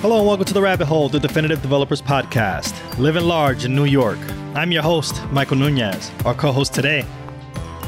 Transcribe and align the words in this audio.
Hello 0.00 0.18
and 0.18 0.28
welcome 0.28 0.44
to 0.44 0.54
the 0.54 0.62
Rabbit 0.62 0.86
Hole, 0.86 1.08
the 1.08 1.18
Definitive 1.18 1.60
Developers 1.60 2.00
Podcast. 2.00 2.72
Living 2.98 3.24
large 3.24 3.64
in 3.64 3.74
New 3.74 3.84
York. 3.84 4.20
I'm 4.54 4.70
your 4.70 4.84
host, 4.84 5.20
Michael 5.32 5.56
Nunez. 5.56 6.12
Our 6.24 6.34
co-host 6.34 6.72
today, 6.72 7.04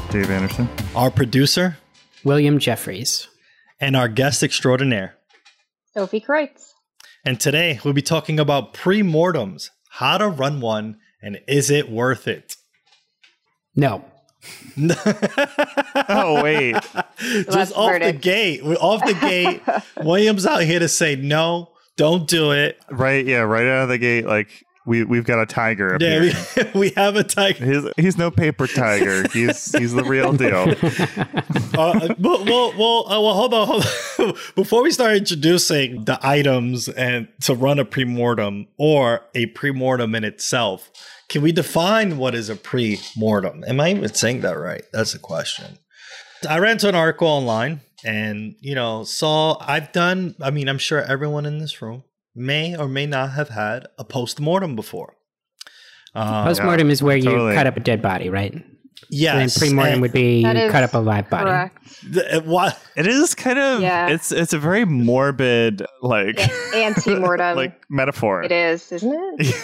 Dave 0.09 0.29
Anderson. 0.29 0.67
Our 0.93 1.09
producer, 1.09 1.77
William 2.25 2.59
Jeffries. 2.59 3.29
And 3.79 3.95
our 3.95 4.09
guest 4.09 4.43
extraordinaire, 4.43 5.15
Sophie 5.93 6.19
Creutz. 6.19 6.73
And 7.23 7.39
today 7.39 7.79
we'll 7.85 7.93
be 7.93 8.01
talking 8.01 8.41
about 8.41 8.73
pre-mortems, 8.73 9.71
how 9.91 10.17
to 10.17 10.27
run 10.27 10.59
one, 10.59 10.97
and 11.21 11.39
is 11.47 11.69
it 11.69 11.89
worth 11.89 12.27
it? 12.27 12.57
No. 13.73 14.03
oh 16.09 16.41
wait! 16.43 16.75
Just 17.19 17.73
off 17.73 17.91
verdict. 17.91 18.17
the 18.17 18.19
gate, 18.21 18.61
off 18.63 19.05
the 19.05 19.13
gate. 19.13 19.61
William's 20.05 20.45
out 20.45 20.63
here 20.63 20.79
to 20.79 20.89
say 20.89 21.15
no, 21.15 21.70
don't 22.01 22.27
do 22.27 22.51
it. 22.51 22.81
Right? 22.89 23.23
Yeah, 23.23 23.41
right 23.41 23.67
out 23.67 23.83
of 23.83 23.89
the 23.89 23.99
gate. 23.99 24.25
Like 24.25 24.65
we 24.87 25.03
we've 25.03 25.23
got 25.23 25.39
a 25.39 25.45
tiger. 25.45 25.97
yeah, 25.99 26.19
we, 26.73 26.79
we, 26.79 26.89
have 26.91 27.15
a 27.15 27.23
tiger. 27.23 27.63
He's, 27.63 27.93
he's 27.95 28.17
no 28.17 28.31
paper 28.31 28.65
tiger. 28.65 29.27
he's 29.31 29.71
he's 29.77 29.93
the 29.93 30.03
real 30.03 30.33
deal. 30.33 30.65
uh, 31.77 32.15
well, 32.17 32.43
well, 32.43 32.73
well, 32.75 33.05
uh, 33.07 33.21
well, 33.21 33.33
hold 33.35 33.53
on, 33.53 33.67
hold 33.67 33.85
on. 34.19 34.33
Before 34.55 34.81
we 34.81 34.89
start 34.89 35.15
introducing 35.15 36.05
the 36.05 36.17
items 36.23 36.89
and 36.89 37.27
to 37.41 37.53
run 37.53 37.77
a 37.77 37.85
pre-mortem 37.85 38.67
or 38.77 39.21
a 39.35 39.45
pre-mortem 39.47 40.15
in 40.15 40.23
itself, 40.23 40.89
can 41.29 41.43
we 41.43 41.51
define 41.51 42.17
what 42.17 42.33
is 42.33 42.49
a 42.49 42.55
pre-mortem? 42.55 43.63
Am 43.67 43.79
I 43.79 43.91
even 43.91 44.11
saying 44.11 44.41
that 44.41 44.57
right? 44.57 44.83
That's 44.91 45.13
a 45.13 45.19
question. 45.19 45.77
I 46.49 46.57
ran 46.57 46.79
to 46.79 46.89
an 46.89 46.95
article 46.95 47.27
online 47.27 47.81
and 48.03 48.55
you 48.59 48.75
know 48.75 49.03
saw 49.03 49.57
I've 49.59 49.91
done. 49.91 50.35
I 50.41 50.51
mean, 50.51 50.67
I'm 50.69 50.77
sure 50.77 51.01
everyone 51.01 51.45
in 51.45 51.59
this 51.59 51.81
room 51.81 52.03
may 52.35 52.75
or 52.75 52.87
may 52.87 53.05
not 53.05 53.31
have 53.31 53.49
had 53.49 53.87
a 53.97 54.03
post-mortem 54.03 54.75
before. 54.75 55.15
Um, 56.13 56.45
post-mortem 56.45 56.87
yeah, 56.87 56.93
is 56.93 57.03
where 57.03 57.19
totally. 57.19 57.51
you 57.51 57.57
cut 57.57 57.67
up 57.67 57.77
a 57.77 57.79
dead 57.79 58.01
body, 58.01 58.29
right? 58.29 58.53
Yes. 59.09 59.55
And 59.55 59.61
pre-mortem 59.61 60.01
would 60.01 60.11
be 60.11 60.41
you 60.41 60.69
cut 60.69 60.83
up 60.83 60.93
a 60.93 60.99
live 60.99 61.29
body. 61.29 61.71
The, 62.09 62.37
uh, 62.37 62.41
what? 62.41 62.81
It 62.95 63.07
is 63.07 63.35
kind 63.35 63.59
of 63.59 63.81
yeah. 63.81 64.09
it's 64.09 64.31
it's 64.31 64.53
a 64.53 64.59
very 64.59 64.85
morbid 64.85 65.85
like 66.01 66.37
yeah. 66.37 66.71
anti-mortem 66.75 67.55
like 67.57 67.81
metaphor. 67.89 68.43
It 68.43 68.51
is, 68.51 68.91
isn't 68.91 69.13
it? 69.39 69.55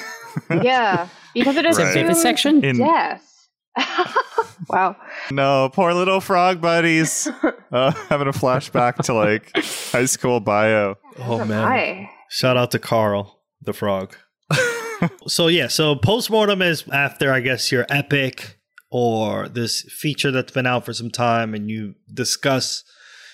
yeah, 0.63 1.07
because 1.33 1.55
it 1.55 1.65
is 1.65 1.77
right. 1.77 2.15
section. 2.15 2.63
In, 2.63 2.77
yes. 2.77 3.36
wow. 4.69 4.95
No, 5.31 5.69
poor 5.73 5.93
little 5.93 6.21
frog 6.21 6.61
buddies. 6.61 7.27
Uh, 7.69 7.91
having 8.07 8.29
a 8.29 8.31
flashback 8.31 8.95
to 8.95 9.13
like 9.13 9.51
high 9.91 10.05
school 10.05 10.39
bio. 10.39 10.95
Oh 11.19 11.43
man. 11.43 12.07
Shout 12.29 12.55
out 12.55 12.71
to 12.71 12.79
Carl, 12.79 13.41
the 13.61 13.73
frog. 13.73 14.15
so 15.27 15.49
yeah, 15.49 15.67
so 15.67 15.93
postmortem 15.93 16.61
is 16.61 16.85
after 16.93 17.33
I 17.33 17.41
guess 17.41 17.69
your 17.69 17.85
epic 17.89 18.57
or 18.89 19.49
this 19.49 19.81
feature 19.81 20.31
that's 20.31 20.53
been 20.53 20.65
out 20.65 20.85
for 20.85 20.93
some 20.93 21.11
time 21.11 21.53
and 21.53 21.69
you 21.69 21.95
discuss 22.13 22.85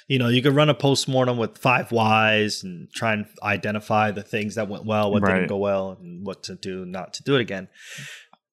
you 0.08 0.20
know, 0.20 0.28
you 0.28 0.42
could 0.42 0.56
run 0.56 0.70
a 0.70 0.74
postmortem 0.74 1.38
with 1.38 1.58
five 1.58 1.92
whys 1.92 2.64
and 2.64 2.92
try 2.94 3.14
and 3.14 3.26
identify 3.42 4.12
the 4.12 4.24
things 4.24 4.56
that 4.56 4.68
went 4.68 4.86
well, 4.86 5.12
what 5.12 5.24
right. 5.24 5.36
didn't 5.36 5.48
go 5.48 5.58
well, 5.58 5.98
and 6.00 6.26
what 6.26 6.44
to 6.44 6.56
do 6.56 6.86
not 6.86 7.14
to 7.16 7.24
do 7.24 7.36
it 7.36 7.42
again. 7.42 7.68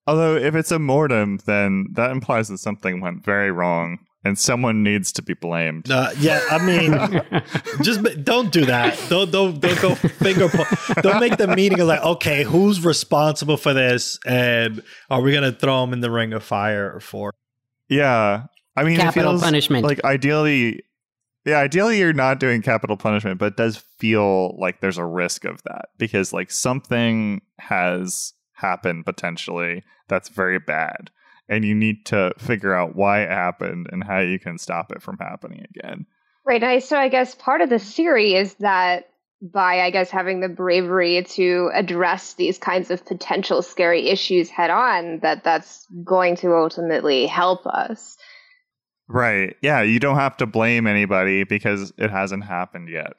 Although 0.06 0.36
if 0.36 0.54
it's 0.54 0.72
a 0.72 0.78
mortem, 0.78 1.38
then 1.46 1.86
that 1.92 2.10
implies 2.10 2.48
that 2.48 2.58
something 2.58 3.00
went 3.00 3.24
very 3.24 3.50
wrong 3.50 3.98
and 4.24 4.38
someone 4.38 4.82
needs 4.82 5.12
to 5.12 5.22
be 5.22 5.34
blamed. 5.34 5.90
Uh, 5.90 6.10
yeah, 6.18 6.40
I 6.50 6.64
mean, 6.64 7.42
just 7.82 8.02
don't 8.24 8.52
do 8.52 8.66
that. 8.66 9.00
Don't 9.08 9.30
don't 9.30 9.60
don't 9.60 9.80
go 9.80 9.94
finger. 9.94 10.48
Po- 10.48 11.00
don't 11.00 11.20
make 11.20 11.36
the 11.36 11.48
meeting 11.48 11.80
of 11.80 11.88
like, 11.88 12.02
okay, 12.02 12.42
who's 12.42 12.84
responsible 12.84 13.56
for 13.56 13.72
this, 13.72 14.18
and 14.26 14.82
are 15.10 15.20
we 15.20 15.32
gonna 15.32 15.52
throw 15.52 15.80
them 15.82 15.92
in 15.92 16.00
the 16.00 16.10
ring 16.10 16.32
of 16.32 16.42
fire 16.42 17.00
for? 17.00 17.32
Yeah, 17.88 18.44
I 18.76 18.84
mean, 18.84 18.96
capital 18.96 19.38
punishment. 19.38 19.84
Like 19.84 20.04
ideally, 20.04 20.82
yeah, 21.46 21.58
ideally 21.58 21.98
you're 21.98 22.12
not 22.12 22.40
doing 22.40 22.62
capital 22.62 22.96
punishment, 22.96 23.38
but 23.38 23.46
it 23.46 23.56
does 23.56 23.78
feel 23.98 24.58
like 24.58 24.80
there's 24.80 24.98
a 24.98 25.04
risk 25.04 25.44
of 25.44 25.62
that 25.64 25.88
because 25.98 26.32
like 26.32 26.50
something 26.50 27.40
has 27.58 28.34
happened 28.60 29.04
potentially 29.04 29.82
that's 30.08 30.28
very 30.28 30.58
bad 30.58 31.10
and 31.50 31.64
you 31.64 31.74
need 31.74 32.06
to 32.06 32.32
figure 32.38 32.72
out 32.72 32.94
why 32.94 33.22
it 33.22 33.28
happened 33.28 33.88
and 33.90 34.04
how 34.04 34.20
you 34.20 34.38
can 34.38 34.56
stop 34.56 34.92
it 34.92 35.02
from 35.02 35.18
happening 35.18 35.66
again. 35.76 36.06
Right. 36.46 36.62
I, 36.62 36.78
So 36.78 36.96
I 36.96 37.08
guess 37.08 37.34
part 37.34 37.60
of 37.60 37.68
the 37.68 37.80
theory 37.80 38.34
is 38.34 38.54
that 38.54 39.10
by, 39.42 39.80
I 39.80 39.90
guess, 39.90 40.10
having 40.10 40.40
the 40.40 40.48
bravery 40.48 41.22
to 41.22 41.70
address 41.74 42.34
these 42.34 42.56
kinds 42.56 42.90
of 42.90 43.04
potential 43.04 43.62
scary 43.62 44.08
issues 44.08 44.48
head 44.48 44.70
on, 44.70 45.18
that 45.20 45.42
that's 45.42 45.86
going 46.04 46.36
to 46.36 46.54
ultimately 46.54 47.26
help 47.26 47.66
us. 47.66 48.16
Right. 49.08 49.56
Yeah. 49.60 49.82
You 49.82 49.98
don't 49.98 50.16
have 50.16 50.36
to 50.36 50.46
blame 50.46 50.86
anybody 50.86 51.42
because 51.42 51.92
it 51.98 52.10
hasn't 52.10 52.44
happened 52.44 52.88
yet. 52.88 53.14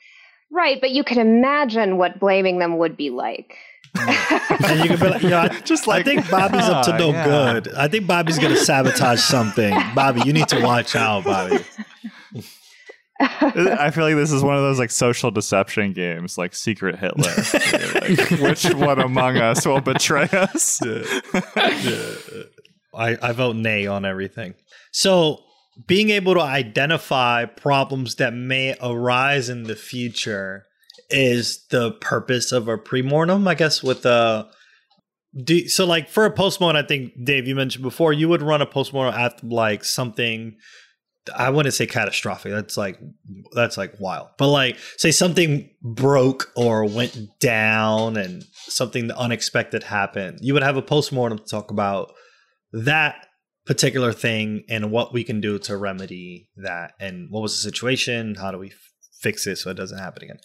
Right. 0.51 0.79
But 0.81 0.91
you 0.91 1.03
can 1.03 1.19
imagine 1.19 1.97
what 1.97 2.19
blaming 2.19 2.59
them 2.59 2.77
would 2.77 2.97
be 2.97 3.09
like 3.09 3.57
and 3.99 4.79
you 4.79 4.87
can 4.87 4.99
be 4.99 5.09
like, 5.09 5.21
yeah, 5.21 5.59
just 5.65 5.85
like, 5.85 6.01
I 6.01 6.03
think 6.03 6.29
Bobby's 6.29 6.61
up 6.61 6.85
to 6.85 6.93
ah, 6.93 6.97
no 6.97 7.11
yeah. 7.11 7.25
good. 7.25 7.73
I 7.73 7.87
think 7.89 8.07
Bobby's 8.07 8.39
going 8.39 8.53
to 8.53 8.59
sabotage 8.59 9.19
something. 9.19 9.73
Bobby, 9.95 10.21
you 10.25 10.31
need 10.31 10.47
to 10.49 10.61
watch 10.61 10.95
out, 10.95 11.25
Bobby. 11.25 11.59
I 13.19 13.91
feel 13.91 14.05
like 14.05 14.15
this 14.15 14.31
is 14.31 14.43
one 14.43 14.55
of 14.55 14.61
those 14.61 14.79
like 14.79 14.91
social 14.91 15.29
deception 15.29 15.93
games, 15.93 16.37
like 16.37 16.55
Secret 16.55 16.97
Hitler. 16.97 17.33
like, 18.01 18.29
which 18.39 18.63
one 18.73 18.99
among 18.99 19.37
us 19.37 19.65
will 19.65 19.81
betray 19.81 20.29
us? 20.31 20.79
Yeah. 20.83 21.03
Yeah. 21.55 22.15
I, 22.93 23.17
I 23.21 23.31
vote 23.33 23.57
nay 23.57 23.87
on 23.87 24.05
everything. 24.05 24.55
So, 24.91 25.39
being 25.87 26.09
able 26.09 26.33
to 26.33 26.41
identify 26.41 27.45
problems 27.45 28.15
that 28.15 28.33
may 28.33 28.75
arise 28.81 29.49
in 29.49 29.63
the 29.63 29.75
future 29.75 30.65
is 31.09 31.65
the 31.69 31.91
purpose 31.93 32.51
of 32.51 32.67
a 32.67 32.77
pre-mortem, 32.77 33.47
I 33.47 33.55
guess, 33.55 33.83
with 33.83 34.05
a 34.05 34.49
do, 35.43 35.67
so 35.67 35.85
like 35.85 36.09
for 36.09 36.25
a 36.25 36.31
postmortem, 36.31 36.83
I 36.83 36.87
think 36.87 37.13
Dave, 37.23 37.47
you 37.47 37.55
mentioned 37.55 37.83
before, 37.83 38.11
you 38.11 38.27
would 38.27 38.41
run 38.41 38.61
a 38.61 38.65
postmortem 38.65 39.19
after 39.19 39.47
like 39.47 39.83
something 39.83 40.57
I 41.35 41.51
wouldn't 41.51 41.75
say 41.75 41.85
catastrophic. 41.85 42.51
That's 42.51 42.77
like 42.77 42.99
that's 43.53 43.77
like 43.77 43.99
wild. 43.99 44.29
But 44.37 44.49
like 44.49 44.77
say 44.97 45.11
something 45.11 45.69
broke 45.81 46.51
or 46.55 46.85
went 46.85 47.17
down 47.39 48.17
and 48.17 48.43
something 48.53 49.11
unexpected 49.11 49.83
happened. 49.83 50.39
You 50.41 50.53
would 50.53 50.63
have 50.63 50.77
a 50.77 50.81
postmortem 50.81 51.37
to 51.37 51.45
talk 51.45 51.69
about 51.71 52.11
that 52.73 53.27
particular 53.71 54.11
thing 54.11 54.65
and 54.67 54.91
what 54.91 55.13
we 55.13 55.23
can 55.23 55.39
do 55.39 55.57
to 55.57 55.77
remedy 55.77 56.49
that. 56.57 56.91
And 56.99 57.27
what 57.29 57.41
was 57.41 57.53
the 57.53 57.69
situation, 57.69 58.35
how 58.35 58.51
do 58.51 58.57
we 58.57 58.73
fix 59.21 59.47
it 59.47 59.55
so 59.57 59.69
it 59.69 59.75
doesn't 59.75 59.97
happen 59.97 60.23
again. 60.23 60.39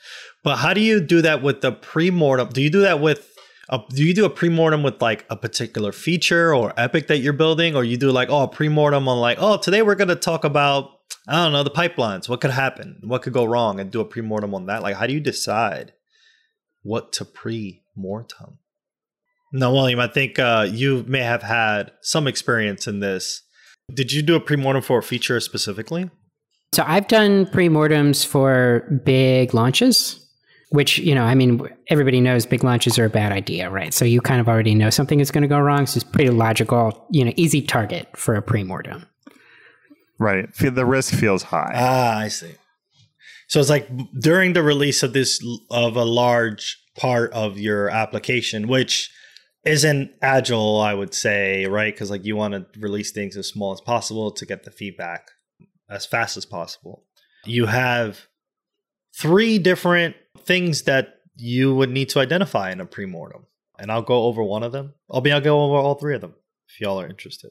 But 0.44 0.58
how 0.58 0.72
do 0.74 0.80
you 0.80 1.00
do 1.00 1.22
that 1.22 1.42
with 1.42 1.60
the 1.60 1.72
pre-mortem? 1.72 2.50
Do 2.50 2.62
you 2.62 2.70
do 2.70 2.82
that 2.82 3.00
with 3.00 3.28
a, 3.68 3.80
do 3.88 4.04
you 4.04 4.14
do 4.14 4.26
a 4.26 4.30
pre-mortem 4.30 4.84
with 4.84 5.02
like 5.02 5.26
a 5.28 5.34
particular 5.34 5.90
feature 5.90 6.54
or 6.54 6.72
epic 6.76 7.08
that 7.08 7.18
you're 7.18 7.32
building? 7.32 7.74
Or 7.74 7.82
you 7.82 7.96
do 7.96 8.12
like 8.12 8.30
oh 8.30 8.42
a 8.42 8.48
pre-mortem 8.48 9.08
on 9.08 9.18
like 9.18 9.38
oh 9.40 9.56
today 9.56 9.82
we're 9.82 9.96
going 9.96 10.06
to 10.06 10.14
talk 10.14 10.44
about 10.44 10.90
I 11.26 11.42
don't 11.42 11.52
know 11.52 11.64
the 11.64 11.70
pipelines. 11.70 12.28
What 12.28 12.40
could 12.40 12.52
happen? 12.52 13.00
What 13.02 13.22
could 13.22 13.32
go 13.32 13.44
wrong? 13.44 13.80
And 13.80 13.90
do 13.90 14.00
a 14.00 14.04
pre-mortem 14.04 14.54
on 14.54 14.66
that? 14.66 14.82
Like 14.82 14.94
how 14.94 15.08
do 15.08 15.14
you 15.14 15.20
decide 15.20 15.94
what 16.82 17.12
to 17.14 17.24
pre-mortem 17.24 18.58
no 19.56 19.72
William 19.72 20.00
I 20.00 20.08
think 20.08 20.38
uh, 20.38 20.66
you 20.70 21.04
may 21.08 21.22
have 21.22 21.42
had 21.42 21.92
some 22.02 22.26
experience 22.26 22.86
in 22.86 23.00
this 23.00 23.42
did 23.92 24.12
you 24.12 24.22
do 24.22 24.34
a 24.34 24.40
pre-mortem 24.40 24.82
for 24.82 24.98
a 24.98 25.02
feature 25.02 25.38
specifically 25.40 26.10
so 26.76 26.84
I've 26.86 27.08
done 27.08 27.46
pre-mortems 27.46 28.22
for 28.22 29.00
big 29.04 29.54
launches, 29.54 30.22
which, 30.70 30.98
you 30.98 31.14
know, 31.14 31.24
I 31.24 31.34
mean, 31.34 31.66
everybody 31.88 32.20
knows 32.20 32.44
big 32.44 32.64
launches 32.64 32.98
are 32.98 33.06
a 33.06 33.10
bad 33.10 33.32
idea, 33.32 33.70
right? 33.70 33.94
So 33.94 34.04
you 34.04 34.20
kind 34.20 34.40
of 34.42 34.48
already 34.48 34.74
know 34.74 34.90
something 34.90 35.20
is 35.20 35.30
going 35.30 35.40
to 35.42 35.48
go 35.48 35.58
wrong. 35.58 35.86
So 35.86 35.96
it's 35.96 36.04
pretty 36.04 36.30
logical, 36.30 37.06
you 37.10 37.24
know, 37.24 37.32
easy 37.36 37.62
target 37.62 38.08
for 38.14 38.34
a 38.34 38.42
pre-mortem. 38.42 39.06
Right. 40.18 40.52
The 40.54 40.84
risk 40.84 41.14
feels 41.14 41.44
high. 41.44 41.72
Ah, 41.74 42.18
I 42.18 42.28
see. 42.28 42.52
So 43.48 43.58
it's 43.60 43.70
like 43.70 43.88
during 44.20 44.52
the 44.52 44.62
release 44.62 45.02
of 45.02 45.14
this 45.14 45.42
of 45.70 45.96
a 45.96 46.04
large 46.04 46.78
part 46.98 47.32
of 47.32 47.58
your 47.58 47.88
application, 47.88 48.66
which 48.66 49.10
isn't 49.66 50.12
agile, 50.22 50.80
I 50.80 50.94
would 50.94 51.12
say, 51.14 51.66
right? 51.66 51.92
Because 51.92 52.10
like 52.10 52.24
you 52.24 52.36
want 52.36 52.54
to 52.54 52.80
release 52.80 53.10
things 53.10 53.36
as 53.36 53.48
small 53.48 53.72
as 53.72 53.80
possible 53.80 54.30
to 54.30 54.46
get 54.46 54.64
the 54.64 54.70
feedback 54.70 55.30
as 55.90 56.06
fast 56.06 56.36
as 56.36 56.46
possible. 56.46 57.04
You 57.44 57.66
have 57.66 58.26
three 59.16 59.58
different 59.58 60.16
things 60.38 60.82
that 60.82 61.20
you 61.36 61.74
would 61.74 61.90
need 61.90 62.08
to 62.10 62.20
identify 62.20 62.70
in 62.70 62.80
a 62.80 62.86
pre-mortem. 62.86 63.46
And 63.78 63.92
I'll 63.92 64.02
go 64.02 64.24
over 64.24 64.42
one 64.42 64.62
of 64.62 64.72
them. 64.72 64.94
I'll 65.10 65.20
be 65.20 65.32
I'll 65.32 65.40
go 65.40 65.60
over 65.60 65.74
all 65.76 65.94
three 65.94 66.14
of 66.14 66.22
them 66.22 66.34
if 66.68 66.80
y'all 66.80 67.00
are 67.00 67.06
interested. 67.06 67.50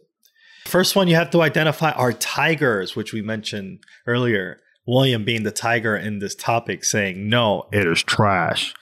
First 0.65 0.95
one 0.95 1.07
you 1.07 1.15
have 1.15 1.29
to 1.31 1.41
identify 1.41 1.91
are 1.91 2.13
tigers, 2.13 2.95
which 2.95 3.13
we 3.13 3.21
mentioned 3.21 3.79
earlier. 4.07 4.59
William 4.87 5.23
being 5.23 5.43
the 5.43 5.51
tiger 5.51 5.95
in 5.95 6.19
this 6.19 6.35
topic 6.35 6.83
saying, 6.83 7.29
no, 7.29 7.67
it 7.71 7.87
is 7.87 8.03
trash. 8.03 8.73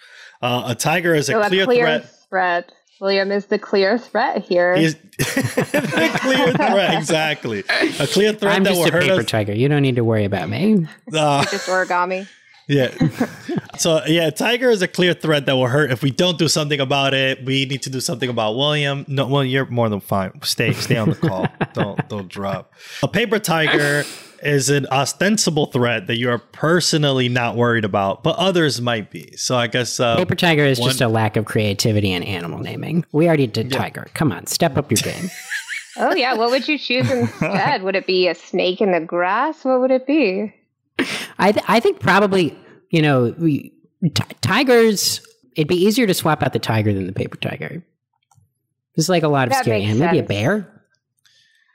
Uh, 0.42 0.64
a 0.68 0.76
tiger 0.76 1.16
is 1.16 1.30
a 1.30 1.34
So 1.34 1.48
clear, 1.48 1.64
a 1.64 1.66
clear 1.66 1.86
threat. 1.86 2.16
threat. 2.30 2.72
William 3.02 3.32
is 3.32 3.48
the 3.48 3.60
clear 3.60 3.98
threat 3.98 4.44
here. 4.44 4.76
He's 4.76 4.96
a 5.20 6.18
clear 6.20 6.52
threat, 6.54 6.94
exactly. 6.98 7.60
A 8.00 8.08
clear 8.08 8.34
threat 8.34 8.56
I'm 8.56 8.64
that 8.64 8.70
just 8.72 8.80
will 8.80 8.88
a 8.88 8.92
hurt 8.92 9.04
paper 9.04 9.20
us. 9.22 9.26
tiger. 9.26 9.54
You 9.54 9.68
don't 9.68 9.82
need 9.82 9.96
to 9.96 10.04
worry 10.04 10.26
about 10.26 10.50
me. 10.50 10.88
Uh, 11.14 11.44
Just 11.46 11.68
origami. 11.68 12.28
yeah. 12.68 12.90
So 13.78 14.04
yeah, 14.06 14.30
tiger 14.30 14.70
is 14.70 14.82
a 14.82 14.88
clear 14.88 15.14
threat 15.14 15.46
that 15.48 15.56
will 15.56 15.68
hurt 15.68 15.92
if 15.92 16.02
we 16.02 16.12
don't 16.12 16.38
do 16.38 16.48
something 16.48 16.80
about 16.80 17.14
it. 17.14 17.44
We 17.44 17.66
need 17.66 17.82
to 17.84 17.90
do 17.90 18.00
something 18.00 18.30
about 18.30 18.56
William. 18.56 19.06
No, 19.08 19.28
well, 19.28 19.44
you're 19.44 19.66
more 19.66 19.90
than 19.90 20.00
fine. 20.00 20.40
Stay, 20.44 20.72
stay 20.74 20.96
on 20.98 21.10
the 21.10 21.16
call. 21.16 21.48
don't, 21.74 22.08
don't 22.10 22.28
drop. 22.30 22.74
A 23.04 23.08
paper 23.08 23.38
tiger 23.40 24.06
is 24.46 24.70
an 24.70 24.86
ostensible 24.92 25.68
threat 25.68 26.08
that 26.08 26.18
you 26.18 26.30
are 26.30 26.38
personally 26.40 27.30
not 27.30 27.56
worried 27.56 27.86
about, 27.86 28.24
but 28.24 28.36
others 28.38 28.82
might 28.82 29.10
be. 29.12 29.36
So 29.38 29.56
I 29.56 29.68
guess 29.68 30.00
uh, 30.00 30.18
Paper 30.18 30.36
tiger 30.36 30.64
is 30.66 30.80
one- 30.80 30.90
just 30.90 31.02
a 31.02 31.08
lack 31.08 31.36
of 31.38 31.46
creativity 31.46 32.12
in 32.12 32.24
animal 32.24 32.60
naming. 32.60 33.06
We 33.12 33.28
already 33.28 33.48
did 33.48 33.72
tiger. 33.72 34.08
Come 34.14 34.32
on, 34.32 34.46
step 34.48 34.78
up 34.78 34.92
your 34.92 34.98
game. 35.02 35.30
Oh 35.96 36.12
yeah, 36.16 36.34
what 36.34 36.50
would 36.50 36.68
you 36.68 36.80
choose 36.80 37.08
instead? 37.12 37.84
would 37.84 37.96
it 37.96 38.08
be 38.08 38.28
a 38.28 38.34
snake 38.34 38.82
in 38.82 38.92
the 38.94 39.00
grass? 39.00 39.64
What 39.64 39.80
would 39.80 39.92
it 39.92 40.08
be? 40.08 40.52
I 41.38 41.52
th- 41.52 41.64
I 41.68 41.80
think 41.80 42.00
probably 42.00 42.58
you 42.90 43.04
know 43.04 43.36
we, 43.38 43.72
t- 44.02 44.24
tigers. 44.42 45.22
It'd 45.56 45.68
be 45.68 45.76
easier 45.76 46.08
to 46.08 46.14
swap 46.16 46.42
out 46.42 46.52
the 46.52 46.58
tiger 46.58 46.92
than 46.94 47.06
the 47.06 47.14
paper 47.14 47.38
tiger. 47.38 47.86
There's 48.96 49.08
like 49.08 49.22
a 49.22 49.28
lot 49.28 49.48
of 49.48 49.54
That 49.54 49.66
scary. 49.66 49.82
makes 49.82 49.92
And 49.92 50.00
maybe 50.00 50.18
a 50.18 50.24
bear. 50.24 50.73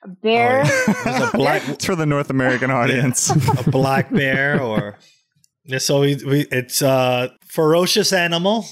A 0.05 0.09
bear? 0.09 0.65
there's 0.65 1.21
a 1.23 1.31
black 1.37 1.67
it's 1.69 1.85
for 1.85 1.97
the 1.97 2.07
North 2.07 2.31
American 2.31 2.71
audience. 2.71 3.31
a 3.67 3.71
black 3.71 4.11
bear 4.13 4.61
or 4.63 4.97
yeah, 5.65 5.79
so 5.79 6.01
we, 6.01 6.15
we 6.25 6.47
it's 6.53 6.83
a 6.83 7.31
ferocious 7.47 8.13
animal 8.13 8.65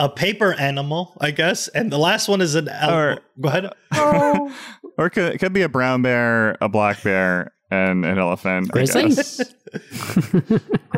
a 0.00 0.08
paper 0.08 0.52
animal 0.54 1.16
i 1.20 1.32
guess 1.32 1.66
and 1.68 1.90
the 1.90 1.98
last 1.98 2.28
one 2.28 2.40
is 2.40 2.54
an 2.54 2.68
ele- 2.68 2.94
Or- 2.94 3.18
go 3.40 3.48
ahead 3.48 3.72
Oh, 3.92 4.54
or 4.96 5.06
it 5.06 5.10
could, 5.10 5.34
it 5.34 5.38
could 5.38 5.52
be 5.52 5.62
a 5.62 5.68
brown 5.68 6.02
bear, 6.02 6.56
a 6.60 6.68
black 6.68 7.02
bear, 7.02 7.52
and 7.70 8.04
an 8.04 8.18
elephant. 8.18 8.68
I 8.70 8.72
Grizzly? 8.72 9.02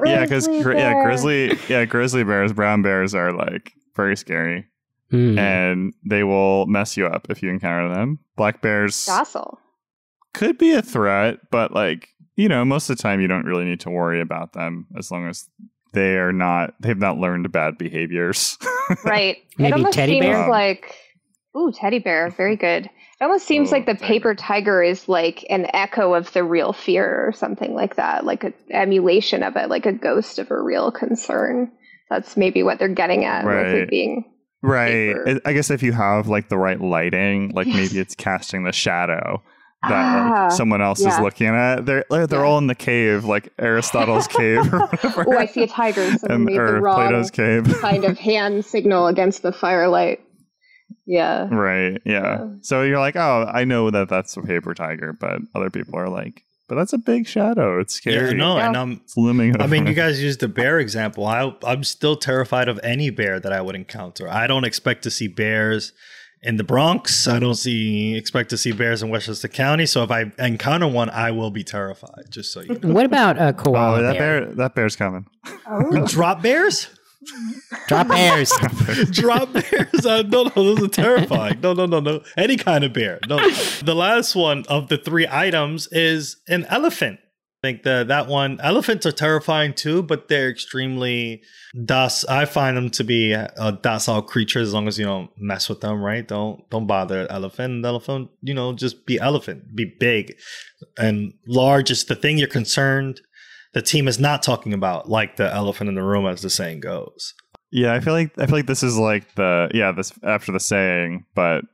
yeah, 0.05 0.23
because 0.23 0.47
grizzly 0.47 0.75
yeah, 0.77 1.05
grizzly, 1.05 1.59
yeah, 1.69 1.85
grizzly 1.85 2.25
bears, 2.25 2.53
brown 2.53 2.83
bears 2.83 3.15
are 3.15 3.33
like 3.33 3.73
very 3.97 4.17
scary, 4.17 4.67
Hmm. 5.11 5.39
and 5.39 5.93
they 6.09 6.23
will 6.23 6.67
mess 6.67 6.97
you 6.97 7.07
up 7.07 7.27
if 7.31 7.43
you 7.43 7.51
encounter 7.51 7.93
them. 7.93 8.19
Black 8.37 8.61
bears 8.63 9.05
Docile. 9.07 9.59
Could 10.35 10.59
be 10.59 10.73
a 10.73 10.83
threat, 10.83 11.39
but 11.51 11.73
like 11.73 12.09
you 12.37 12.49
know, 12.49 12.65
most 12.65 12.89
of 12.89 12.97
the 12.97 13.03
time 13.03 13.21
you 13.21 13.29
don't 13.29 13.45
really 13.45 13.65
need 13.67 13.81
to 13.81 13.91
worry 13.91 14.21
about 14.21 14.55
them 14.55 14.87
as 14.99 15.11
long 15.11 15.29
as 15.29 15.49
they 15.93 16.17
are 16.17 16.33
not 16.33 16.75
they've 16.81 16.97
not 16.99 17.19
learned 17.19 17.51
bad 17.53 17.77
behaviors. 17.79 18.57
Right. 19.05 19.37
Maybe 19.57 19.69
it 19.69 19.73
almost 19.75 19.95
teddy 19.95 20.15
seems 20.15 20.25
bear? 20.27 20.49
like 20.51 20.97
ooh, 21.57 21.71
teddy 21.73 22.01
bear, 22.01 22.29
very 22.31 22.57
good. 22.57 22.87
It 22.87 23.25
almost 23.25 23.47
seems 23.47 23.69
Oh, 23.69 23.77
like 23.77 23.87
the 23.87 23.95
tiger. 23.95 24.05
paper 24.07 24.35
tiger 24.35 24.83
is 24.83 25.09
like 25.09 25.47
an 25.49 25.67
echo 25.75 26.15
of 26.15 26.33
the 26.33 26.43
real 26.43 26.73
fear 26.73 27.25
or 27.29 27.33
something 27.33 27.73
like 27.75 27.95
that, 27.97 28.25
like 28.25 28.43
an 28.43 28.55
emulation 28.71 29.45
of 29.45 29.55
it, 29.57 29.69
like 29.69 29.87
a 29.87 29.93
ghost 29.93 30.39
of 30.41 30.51
a 30.51 30.61
real 30.61 30.91
concern. 30.91 31.71
That's 32.09 32.37
maybe 32.37 32.65
what 32.65 32.79
they're 32.81 32.89
getting 32.89 33.25
at 33.25 33.45
with 33.45 33.55
Right. 33.55 33.67
it 33.75 33.91
being 33.91 34.25
right. 34.63 35.15
Paper. 35.15 35.41
I- 35.45 35.51
I 35.51 35.53
guess 35.53 35.71
if 35.71 35.83
you 35.85 35.93
have 35.93 36.27
like 36.27 36.49
the 36.49 36.59
right 36.59 36.81
lighting, 36.81 37.51
like 37.55 37.69
Yes. 37.69 37.77
maybe 37.77 38.01
it's 38.01 38.17
casting 38.17 38.65
the 38.65 38.73
shadow 38.73 39.41
that 39.83 39.93
Ah, 39.93 40.43
like, 40.45 40.53
someone 40.53 40.83
else 40.83 41.01
is 41.01 41.19
looking 41.21 41.47
at. 41.49 41.87
They're 41.87 42.05
they're 42.11 42.27
Yeah. 42.31 42.43
all 42.43 42.59
in 42.59 42.67
the 42.67 42.75
cave, 42.75 43.25
like 43.25 43.51
Aristotle's 43.59 44.27
cave 44.29 44.73
or 44.73 44.79
whatever. 44.87 45.25
Oh, 45.35 45.39
I 45.39 45.47
see 45.47 45.63
a 45.63 45.67
tiger. 45.67 46.05
Someone 46.19 46.31
and, 46.37 46.45
made 46.45 46.57
the 46.57 46.61
or 46.63 46.81
wrong 46.81 46.97
Plato's 46.97 47.31
cave. 47.31 47.65
kind 47.81 48.05
of 48.05 48.19
hand 48.19 48.65
signal 48.65 49.07
against 49.07 49.43
the 49.43 49.53
firelight. 49.53 50.21
Yeah. 51.07 51.49
Right. 51.51 52.01
Yeah. 52.05 52.21
Yeah. 52.23 52.47
So 52.63 52.83
you're 52.83 52.99
like, 52.99 53.17
oh, 53.17 53.49
I 53.53 53.65
know 53.65 53.91
that 53.91 54.09
that's 54.09 54.37
a 54.37 54.43
paper 54.43 54.75
tiger, 54.75 55.13
but 55.13 55.39
other 55.55 55.71
people 55.71 55.99
are 55.99 56.09
like, 56.09 56.45
but 56.69 56.75
that's 56.77 56.93
a 56.93 56.99
big 56.99 57.27
shadow. 57.27 57.81
It's 57.81 58.05
yeah, 58.05 58.13
scary. 58.13 58.35
no 58.35 58.57
Yeah. 58.59 58.69
and 58.69 58.77
i'm 58.77 58.93
It's 59.05 59.17
looming. 59.17 59.61
I 59.61 59.67
mean, 59.67 59.87
you 59.87 59.95
guys 59.95 60.23
used 60.23 60.41
the 60.41 60.49
bear 60.49 60.79
example. 60.79 61.27
I, 61.27 61.55
I'm 61.65 61.85
still 61.85 62.17
terrified 62.17 62.69
of 62.69 62.79
any 62.83 63.11
bear 63.11 63.41
that 63.41 63.53
I 63.53 63.61
would 63.61 63.75
encounter. 63.75 64.29
I 64.29 64.47
don't 64.47 64.65
expect 64.65 65.03
to 65.05 65.11
see 65.11 65.27
bears 65.27 65.93
in 66.43 66.57
the 66.57 66.65
Bronx. 66.65 67.29
I 67.29 67.39
don't 67.39 67.55
see 67.55 68.17
expect 68.17 68.51
to 68.51 68.57
see 68.57 68.73
bears 68.73 69.03
in 69.03 69.11
Westchester 69.11 69.49
County. 69.49 69.87
So 69.87 70.03
if 70.03 70.11
I 70.11 70.33
encounter 70.39 70.87
one, 70.89 71.11
I 71.11 71.31
will 71.31 71.51
be 71.51 71.63
terrified. 71.65 72.25
Just 72.31 72.53
so 72.53 72.61
you 72.61 72.79
know. 72.83 72.93
what 72.93 73.05
about 73.07 73.41
a 73.41 73.53
koala 73.53 73.99
Oh, 73.99 74.03
that 74.03 74.17
bear? 74.19 74.45
bear. 74.47 74.55
That 74.55 74.75
bear's 74.75 74.97
coming. 74.97 75.27
Oh. 75.67 76.07
Drop 76.07 76.43
bears? 76.43 76.89
Drop 77.89 78.09
bears. 78.09 78.51
Drop 79.11 79.53
bears? 79.53 80.07
Uh, 80.07 80.23
no, 80.23 80.45
no, 80.45 80.51
those 80.55 80.83
are 80.83 80.89
terrifying. 80.89 81.61
No, 81.61 81.75
no, 81.75 81.85
no, 81.87 82.01
no. 82.01 82.23
Any 82.37 82.57
kind 82.57 82.83
of 82.83 82.93
bear. 82.95 83.21
No. 83.29 83.37
The 83.83 83.95
last 83.95 84.35
one 84.35 84.65
of 84.69 84.89
the 84.89 84.97
three 84.97 85.27
items 85.31 85.87
is 85.93 86.39
an 86.49 86.65
elephant. 86.71 87.21
I 87.63 87.67
think 87.67 87.83
that 87.83 88.09
that 88.09 88.27
one 88.27 88.59
elephants 88.63 89.05
are 89.05 89.13
terrifying 89.13 89.75
too, 89.75 90.03
but 90.03 90.29
they're 90.29 90.49
extremely 90.49 91.43
doc. 91.85 92.11
I 92.27 92.47
find 92.47 92.75
them 92.75 92.89
to 92.91 93.05
be 93.05 93.35
uh, 93.35 93.73
docile 93.83 94.23
creatures 94.23 94.69
as 94.69 94.75
long 94.75 94.89
as 94.89 94.99
you 94.99 95.05
don't 95.05 95.31
mess 95.37 95.69
with 95.69 95.83
them, 95.83 96.03
right? 96.03 96.27
Don't 96.27 96.69
don't 96.71 96.87
bother 96.87 97.31
elephant. 97.31 97.85
Elephant, 97.85 98.31
you 98.41 98.55
know, 98.55 98.73
just 98.73 99.05
be 99.05 99.19
elephant, 99.19 99.77
be 99.77 99.95
big 100.01 100.37
and 100.99 101.35
large. 101.47 101.91
Is 101.91 102.05
the 102.05 102.15
thing 102.15 102.39
you're 102.39 102.49
concerned. 102.49 103.21
The 103.75 103.83
team 103.83 104.09
is 104.09 104.19
not 104.19 104.43
talking 104.43 104.73
about 104.73 105.11
like 105.11 105.37
the 105.37 105.53
elephant 105.53 105.89
in 105.89 105.97
the 105.97 106.03
room, 106.03 106.27
as 106.27 106.41
the 106.41 106.49
saying 106.49 106.81
goes. 106.81 107.35
Yeah, 107.71 107.93
I 107.93 108.01
feel 108.01 108.15
like 108.15 108.33
I 108.39 108.47
feel 108.47 108.57
like 108.57 108.67
this 108.67 108.83
is 108.83 108.97
like 108.97 109.35
the 109.35 109.71
yeah 109.75 109.93
this 109.93 110.13
after 110.25 110.51
the 110.51 110.61
saying, 110.61 111.27
but 111.35 111.65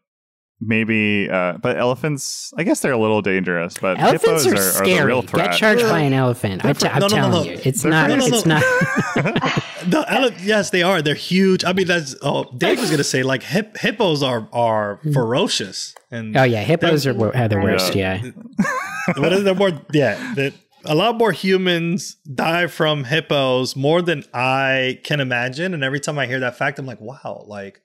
maybe 0.60 1.28
uh 1.30 1.58
but 1.58 1.76
elephants. 1.76 2.52
I 2.56 2.62
guess 2.64 2.80
they're 2.80 2.92
a 2.92 2.98
little 2.98 3.22
dangerous, 3.22 3.74
but 3.80 3.98
Elephants 3.98 4.44
hippos 4.44 4.46
are, 4.46 4.50
are, 4.50 4.52
are 4.52 4.86
the 4.86 4.92
scary. 4.94 5.06
real 5.06 5.20
Get 5.22 5.30
threat. 5.30 5.56
charged 5.56 5.82
by 5.82 6.00
an 6.00 6.12
elephant. 6.12 6.64
I 6.64 6.72
t- 6.72 6.88
I'm 6.88 7.00
No, 7.00 7.08
no, 7.08 7.16
no, 7.16 7.22
telling 7.22 7.46
no. 7.46 7.52
you, 7.52 7.60
it's 7.64 7.82
They're 7.82 7.90
not. 7.90 8.08
No, 8.08 8.16
no, 8.16 8.26
no. 8.26 8.36
It's 8.36 8.46
not. 8.46 8.62
the 9.86 10.04
ele- 10.08 10.32
yes, 10.42 10.70
they 10.70 10.82
are. 10.82 11.02
They're 11.02 11.14
huge. 11.14 11.64
I 11.64 11.72
mean, 11.72 11.86
that's 11.86 12.14
oh, 12.22 12.44
Dave 12.56 12.80
was 12.80 12.90
gonna 12.90 13.04
say 13.04 13.22
like 13.22 13.42
hip- 13.42 13.76
hippos 13.78 14.22
are 14.22 14.48
are 14.52 15.00
ferocious 15.12 15.94
and 16.10 16.36
Oh 16.36 16.42
yeah, 16.44 16.62
hippos 16.62 17.06
are 17.06 17.14
wo- 17.14 17.30
are 17.32 17.48
the 17.48 17.56
Yeah. 17.56 17.62
worst. 17.62 17.94
Yeah. 17.94 18.22
what 19.16 19.32
is 19.32 19.44
there 19.44 19.54
more? 19.54 19.72
Yeah, 19.92 20.34
that 20.34 20.54
a 20.84 20.94
lot 20.94 21.16
more 21.18 21.32
humans 21.32 22.16
die 22.32 22.66
from 22.68 23.04
hippos 23.04 23.74
more 23.76 24.02
than 24.02 24.24
I 24.32 25.00
can 25.04 25.20
imagine. 25.20 25.74
And 25.74 25.82
every 25.84 26.00
time 26.00 26.18
I 26.18 26.26
hear 26.26 26.40
that 26.40 26.56
fact, 26.56 26.78
I'm 26.78 26.86
like, 26.86 27.00
wow, 27.00 27.44
like 27.46 27.80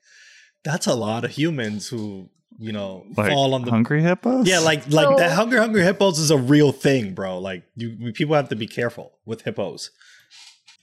that's 0.64 0.86
a 0.86 0.94
lot 0.94 1.24
of 1.24 1.32
humans 1.32 1.88
who 1.88 2.30
you 2.58 2.72
know 2.72 3.04
like 3.16 3.30
fall 3.30 3.54
on 3.54 3.64
the 3.64 3.70
hungry 3.70 4.02
hippos. 4.02 4.46
yeah, 4.46 4.58
like 4.60 4.90
like 4.90 5.06
So- 5.06 5.16
that. 5.16 5.32
Hungry 5.32 5.58
Hungry 5.58 5.82
Hippos 5.82 6.18
is 6.18 6.30
a 6.30 6.38
real 6.38 6.72
thing, 6.72 7.14
bro. 7.14 7.38
Like 7.38 7.64
you, 7.76 8.12
people 8.12 8.34
have 8.34 8.48
to 8.50 8.56
be 8.56 8.66
careful 8.66 9.12
with 9.26 9.42
hippos. 9.42 9.90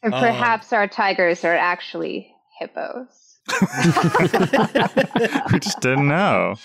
And 0.04 0.14
Um, 0.14 0.22
perhaps 0.22 0.72
our 0.74 0.88
tigers 0.88 1.44
are 1.44 1.56
actually 1.56 2.32
hippos. 2.60 3.08
we 5.52 5.60
just 5.60 5.80
didn't 5.82 6.08
know. 6.08 6.56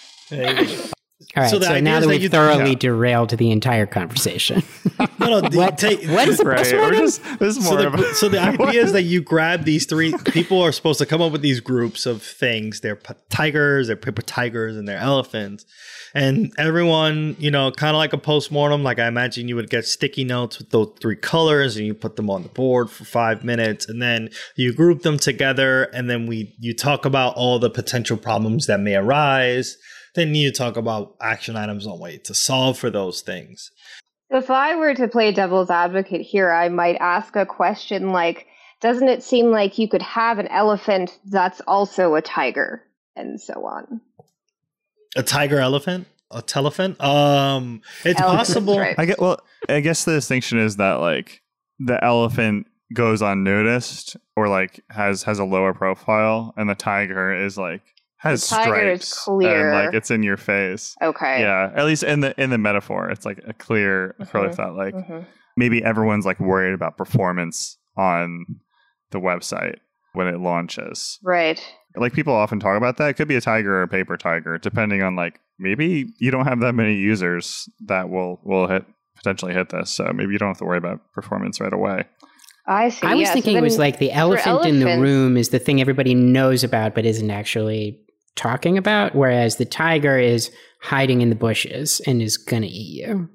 All 1.36 1.42
right. 1.42 1.50
So 1.50 1.60
So, 1.60 1.68
idea 1.70 1.82
now 1.82 2.00
that 2.00 2.06
that 2.06 2.20
we've 2.20 2.30
thoroughly 2.30 2.70
yeah. 2.70 2.76
derailed 2.78 3.30
the 3.30 3.50
entire 3.50 3.86
conversation, 3.86 4.62
No, 5.18 5.28
no. 5.28 5.40
the- 5.40 5.56
What- 5.56 5.78
take- 5.78 6.04
what 6.08 6.28
is 6.28 6.38
the 6.38 6.44
Right. 6.44 6.58
postmortem? 6.58 6.90
We're 6.98 7.06
just 7.06 7.38
this 7.38 7.56
is 7.56 7.64
so 7.64 7.70
more 7.74 7.80
the, 7.82 7.86
of 7.88 7.94
a, 7.94 8.14
so 8.14 8.28
the 8.28 8.38
idea 8.50 8.82
is 8.82 8.92
that 8.92 9.02
you 9.02 9.20
grab 9.22 9.64
these 9.64 9.86
three 9.86 10.12
people 10.32 10.60
are 10.62 10.72
supposed 10.72 10.98
to 10.98 11.06
come 11.06 11.20
up 11.22 11.32
with 11.32 11.42
these 11.42 11.60
groups 11.60 12.06
of 12.06 12.22
things 12.22 12.80
they're 12.80 12.96
p- 12.96 13.14
tigers 13.30 13.86
they're 13.86 13.96
paper 13.96 14.22
tigers 14.22 14.76
and 14.76 14.86
they're 14.86 14.98
elephants 14.98 15.64
and 16.14 16.52
everyone 16.58 17.34
you 17.38 17.50
know 17.50 17.70
kind 17.70 17.90
of 17.94 17.98
like 17.98 18.12
a 18.12 18.18
postmortem 18.18 18.82
like 18.82 18.98
i 18.98 19.06
imagine 19.06 19.48
you 19.48 19.56
would 19.56 19.70
get 19.70 19.84
sticky 19.86 20.24
notes 20.24 20.58
with 20.58 20.70
those 20.70 20.90
three 21.00 21.16
colors 21.16 21.76
and 21.76 21.86
you 21.86 21.94
put 21.94 22.16
them 22.16 22.28
on 22.30 22.42
the 22.42 22.48
board 22.50 22.90
for 22.90 23.04
five 23.04 23.42
minutes 23.44 23.88
and 23.88 24.00
then 24.02 24.28
you 24.56 24.72
group 24.72 25.02
them 25.02 25.18
together 25.18 25.84
and 25.94 26.08
then 26.10 26.26
we 26.26 26.54
you 26.58 26.74
talk 26.74 27.04
about 27.04 27.34
all 27.34 27.58
the 27.58 27.70
potential 27.70 28.16
problems 28.16 28.66
that 28.66 28.80
may 28.80 28.94
arise 28.94 29.76
then 30.14 30.34
you 30.34 30.52
talk 30.52 30.76
about 30.76 31.16
action 31.20 31.56
items 31.56 31.86
on 31.86 31.98
way 31.98 32.18
to 32.18 32.34
solve 32.34 32.78
for 32.78 32.90
those 32.90 33.20
things 33.20 33.70
If 34.30 34.50
I 34.50 34.74
were 34.76 34.94
to 34.94 35.08
play 35.08 35.32
devil's 35.32 35.70
advocate 35.70 36.22
here, 36.22 36.50
I 36.50 36.68
might 36.68 36.96
ask 37.00 37.36
a 37.36 37.46
question 37.46 38.10
like, 38.12 38.46
doesn't 38.80 39.08
it 39.08 39.22
seem 39.22 39.50
like 39.50 39.78
you 39.78 39.88
could 39.88 40.02
have 40.02 40.38
an 40.38 40.48
elephant 40.48 41.18
that's 41.26 41.60
also 41.66 42.14
a 42.14 42.22
tiger? 42.22 42.82
And 43.16 43.40
so 43.40 43.64
on. 43.64 44.00
a 45.16 45.22
tiger 45.22 45.58
elephant 45.58 46.06
a 46.30 46.42
telephant 46.42 47.00
um 47.00 47.80
it's 48.04 48.20
Elephants, 48.20 48.48
possible 48.54 48.78
right. 48.78 48.96
I 48.98 49.06
get 49.06 49.20
well. 49.20 49.40
I 49.68 49.80
guess 49.80 50.04
the 50.04 50.14
distinction 50.14 50.58
is 50.58 50.76
that 50.76 50.94
like 50.94 51.42
the 51.78 52.02
elephant 52.04 52.66
goes 52.92 53.22
unnoticed 53.22 54.16
or 54.36 54.48
like 54.48 54.80
has 54.90 55.22
has 55.22 55.38
a 55.38 55.44
lower 55.44 55.72
profile, 55.74 56.52
and 56.56 56.68
the 56.68 56.74
tiger 56.74 57.32
is 57.32 57.56
like 57.56 57.82
has 58.24 58.48
The 58.48 58.56
tiger 58.56 58.90
is 58.90 59.04
stripes 59.04 59.24
clear. 59.24 59.70
and 59.72 59.86
like 59.86 59.94
it's 59.94 60.10
in 60.10 60.22
your 60.22 60.36
face. 60.36 60.96
Okay. 61.02 61.40
Yeah, 61.40 61.70
at 61.74 61.84
least 61.84 62.02
in 62.02 62.20
the 62.20 62.38
in 62.42 62.50
the 62.50 62.58
metaphor, 62.58 63.10
it's 63.10 63.24
like 63.24 63.40
a 63.46 63.52
clear. 63.52 64.14
I 64.20 64.24
probably 64.24 64.50
Mhm. 64.50 64.54
thought 64.56 64.74
like 64.74 64.94
Mhm. 64.94 65.24
maybe 65.56 65.84
everyone's 65.84 66.26
like 66.26 66.40
worried 66.40 66.74
about 66.74 66.96
performance 66.96 67.78
on 67.96 68.44
the 69.12 69.20
website, 69.20 69.76
when 70.14 70.26
it 70.26 70.38
launches. 70.40 71.18
Right. 71.22 71.60
Like 71.96 72.12
people 72.12 72.34
often 72.34 72.58
talk 72.58 72.76
about 72.76 72.96
that. 72.96 73.10
It 73.10 73.14
could 73.14 73.28
be 73.28 73.36
a 73.36 73.40
tiger 73.40 73.76
or 73.78 73.82
a 73.82 73.88
paper 73.88 74.16
tiger, 74.16 74.58
depending 74.58 75.02
on 75.02 75.14
like 75.14 75.38
maybe 75.60 76.06
you 76.18 76.30
don't 76.32 76.46
have 76.46 76.58
that 76.60 76.74
many 76.74 76.94
users 76.94 77.68
that 77.86 78.10
will 78.10 78.40
will 78.42 78.66
hit 78.66 78.84
potentially 79.16 79.52
hit 79.54 79.68
this. 79.68 79.90
So 79.92 80.10
maybe 80.12 80.32
you 80.32 80.38
don't 80.38 80.48
have 80.48 80.58
to 80.58 80.64
worry 80.64 80.78
about 80.78 81.12
performance 81.12 81.60
right 81.60 81.72
away. 81.72 82.04
I 82.66 82.88
see. 82.88 83.06
I 83.06 83.14
was 83.14 83.20
yeah, 83.22 83.26
so 83.28 83.32
thinking 83.34 83.56
it 83.58 83.62
was 83.62 83.78
like 83.78 83.98
the 83.98 84.10
elephant 84.10 84.64
in 84.66 84.80
the 84.80 84.98
room 84.98 85.36
is 85.36 85.50
the 85.50 85.58
thing 85.58 85.80
everybody 85.80 86.14
knows 86.14 86.64
about 86.64 86.94
but 86.94 87.04
isn't 87.04 87.30
actually 87.30 88.00
talking 88.36 88.76
about, 88.78 89.14
whereas 89.14 89.56
the 89.56 89.64
tiger 89.64 90.18
is 90.18 90.50
hiding 90.82 91.20
in 91.20 91.30
the 91.30 91.36
bushes 91.36 92.00
and 92.06 92.20
is 92.22 92.36
gonna 92.36 92.66
eat 92.66 93.00
you. 93.06 93.28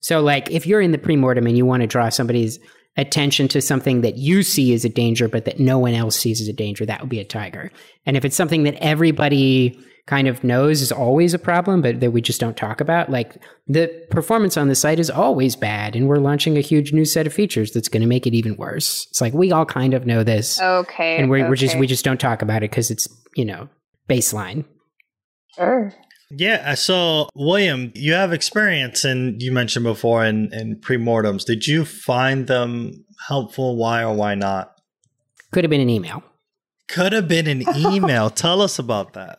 So, 0.00 0.20
like, 0.20 0.50
if 0.50 0.66
you're 0.66 0.82
in 0.82 0.92
the 0.92 0.98
premortem 0.98 1.48
and 1.48 1.56
you 1.56 1.64
want 1.64 1.80
to 1.80 1.86
draw 1.86 2.10
somebody's 2.10 2.58
attention 2.96 3.48
to 3.48 3.60
something 3.60 4.02
that 4.02 4.18
you 4.18 4.42
see 4.42 4.74
as 4.74 4.84
a 4.84 4.88
danger, 4.88 5.28
but 5.28 5.46
that 5.46 5.58
no 5.58 5.78
one 5.78 5.94
else 5.94 6.16
sees 6.16 6.40
as 6.40 6.46
a 6.48 6.52
danger, 6.52 6.84
that 6.86 7.00
would 7.00 7.08
be 7.08 7.20
a 7.20 7.24
tiger. 7.24 7.72
And 8.06 8.16
if 8.16 8.24
it's 8.24 8.36
something 8.36 8.64
that 8.64 8.76
everybody 8.84 9.78
kind 10.06 10.28
of 10.28 10.44
knows 10.44 10.82
is 10.82 10.92
always 10.92 11.32
a 11.32 11.38
problem, 11.38 11.80
but 11.80 12.00
that 12.00 12.10
we 12.10 12.20
just 12.20 12.38
don't 12.38 12.56
talk 12.56 12.82
about, 12.82 13.10
like 13.10 13.36
the 13.66 13.88
performance 14.10 14.58
on 14.58 14.68
the 14.68 14.74
site 14.74 14.98
is 15.00 15.08
always 15.08 15.56
bad, 15.56 15.96
and 15.96 16.06
we're 16.06 16.18
launching 16.18 16.58
a 16.58 16.60
huge 16.60 16.92
new 16.92 17.06
set 17.06 17.26
of 17.26 17.32
features 17.32 17.72
that's 17.72 17.88
going 17.88 18.02
to 18.02 18.06
make 18.06 18.26
it 18.26 18.34
even 18.34 18.56
worse. 18.56 19.06
It's 19.10 19.22
like 19.22 19.32
we 19.32 19.50
all 19.50 19.64
kind 19.64 19.94
of 19.94 20.04
know 20.04 20.22
this, 20.22 20.60
Okay. 20.60 21.16
and 21.16 21.30
we're, 21.30 21.48
we're 21.48 21.56
just 21.56 21.78
we 21.78 21.86
just 21.86 22.04
don't 22.04 22.20
talk 22.20 22.42
about 22.42 22.58
it 22.58 22.70
because 22.70 22.90
it's 22.90 23.08
you 23.34 23.46
know 23.46 23.70
baseline. 24.08 24.64
Sure. 25.54 25.92
Yeah. 26.30 26.74
So, 26.74 27.28
William, 27.34 27.92
you 27.94 28.12
have 28.14 28.32
experience, 28.32 29.04
and 29.04 29.40
you 29.40 29.52
mentioned 29.52 29.84
before 29.84 30.24
in, 30.24 30.52
in 30.52 30.76
premortems. 30.76 31.44
Did 31.44 31.66
you 31.66 31.84
find 31.84 32.46
them 32.46 33.04
helpful? 33.28 33.76
Why 33.76 34.02
or 34.02 34.14
why 34.14 34.34
not? 34.34 34.72
Could 35.52 35.64
have 35.64 35.70
been 35.70 35.80
an 35.80 35.90
email. 35.90 36.22
Could 36.88 37.12
have 37.12 37.28
been 37.28 37.46
an 37.46 37.62
email. 37.76 38.30
Tell 38.30 38.60
us 38.60 38.78
about 38.78 39.12
that. 39.12 39.38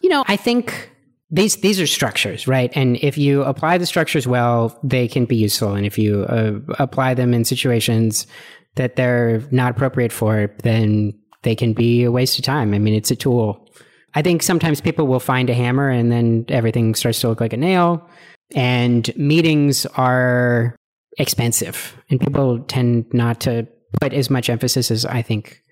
you 0.00 0.08
know, 0.08 0.24
I 0.26 0.36
think 0.36 0.90
these 1.30 1.56
these 1.56 1.80
are 1.80 1.86
structures, 1.86 2.46
right? 2.46 2.70
And 2.74 2.96
if 2.96 3.16
you 3.16 3.42
apply 3.42 3.78
the 3.78 3.86
structures 3.86 4.26
well, 4.26 4.78
they 4.82 5.08
can 5.08 5.24
be 5.24 5.36
useful. 5.36 5.74
And 5.74 5.86
if 5.86 5.98
you 5.98 6.24
uh, 6.24 6.58
apply 6.78 7.14
them 7.14 7.32
in 7.32 7.44
situations 7.44 8.26
that 8.74 8.96
they're 8.96 9.42
not 9.50 9.72
appropriate 9.72 10.12
for, 10.12 10.54
then 10.62 11.14
they 11.42 11.54
can 11.54 11.72
be 11.72 12.04
a 12.04 12.12
waste 12.12 12.38
of 12.38 12.44
time. 12.44 12.74
I 12.74 12.78
mean, 12.78 12.94
it's 12.94 13.10
a 13.10 13.16
tool. 13.16 13.68
I 14.14 14.22
think 14.22 14.42
sometimes 14.42 14.80
people 14.80 15.06
will 15.06 15.20
find 15.20 15.48
a 15.48 15.54
hammer 15.54 15.88
and 15.88 16.12
then 16.12 16.44
everything 16.48 16.94
starts 16.94 17.20
to 17.20 17.28
look 17.28 17.40
like 17.40 17.52
a 17.52 17.56
nail. 17.56 18.06
And 18.54 19.14
meetings 19.16 19.86
are 19.96 20.76
expensive, 21.18 21.96
and 22.10 22.20
people 22.20 22.60
tend 22.60 23.06
not 23.12 23.40
to 23.40 23.66
put 24.00 24.12
as 24.12 24.30
much 24.30 24.48
emphasis 24.48 24.90
as 24.90 25.04
I 25.04 25.22
think 25.22 25.62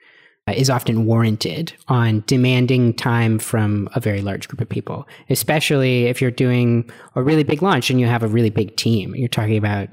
uh, 0.48 0.52
is 0.52 0.70
often 0.70 1.06
warranted 1.06 1.72
on 1.88 2.24
demanding 2.26 2.94
time 2.94 3.38
from 3.38 3.88
a 3.94 4.00
very 4.00 4.22
large 4.22 4.48
group 4.48 4.60
of 4.60 4.68
people, 4.68 5.06
especially 5.28 6.06
if 6.06 6.20
you're 6.20 6.30
doing 6.30 6.90
a 7.14 7.22
really 7.22 7.42
big 7.42 7.62
launch 7.62 7.90
and 7.90 8.00
you 8.00 8.06
have 8.06 8.22
a 8.22 8.28
really 8.28 8.50
big 8.50 8.76
team. 8.76 9.14
You're 9.14 9.28
talking 9.28 9.56
about, 9.56 9.88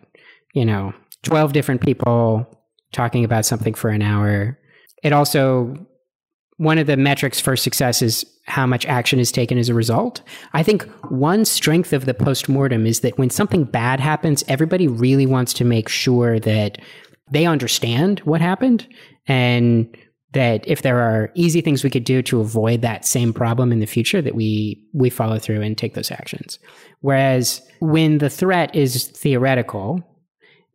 you 0.53 0.65
know, 0.65 0.93
12 1.23 1.53
different 1.53 1.81
people 1.81 2.47
talking 2.93 3.25
about 3.25 3.45
something 3.45 3.73
for 3.73 3.89
an 3.89 4.01
hour. 4.01 4.57
It 5.03 5.13
also, 5.13 5.75
one 6.57 6.77
of 6.77 6.87
the 6.87 6.97
metrics 6.97 7.39
for 7.39 7.55
success 7.55 8.01
is 8.01 8.25
how 8.45 8.65
much 8.65 8.85
action 8.85 9.19
is 9.19 9.31
taken 9.31 9.57
as 9.57 9.69
a 9.69 9.73
result. 9.73 10.21
I 10.53 10.63
think 10.63 10.83
one 11.09 11.45
strength 11.45 11.93
of 11.93 12.05
the 12.05 12.13
postmortem 12.13 12.85
is 12.85 13.01
that 13.01 13.17
when 13.17 13.29
something 13.29 13.65
bad 13.65 13.99
happens, 13.99 14.43
everybody 14.47 14.87
really 14.87 15.25
wants 15.25 15.53
to 15.53 15.65
make 15.65 15.89
sure 15.89 16.39
that 16.39 16.79
they 17.29 17.45
understand 17.45 18.19
what 18.21 18.41
happened 18.41 18.87
and 19.27 19.95
that 20.33 20.67
if 20.67 20.81
there 20.81 20.99
are 20.99 21.31
easy 21.35 21.61
things 21.61 21.83
we 21.83 21.89
could 21.89 22.03
do 22.03 22.21
to 22.21 22.39
avoid 22.39 22.81
that 22.81 23.05
same 23.05 23.33
problem 23.33 23.71
in 23.71 23.79
the 23.79 23.85
future 23.85 24.21
that 24.21 24.35
we 24.35 24.81
we 24.93 25.09
follow 25.09 25.39
through 25.39 25.61
and 25.61 25.77
take 25.77 25.93
those 25.93 26.11
actions 26.11 26.59
whereas 27.01 27.61
when 27.79 28.17
the 28.17 28.29
threat 28.29 28.73
is 28.75 29.07
theoretical 29.07 30.03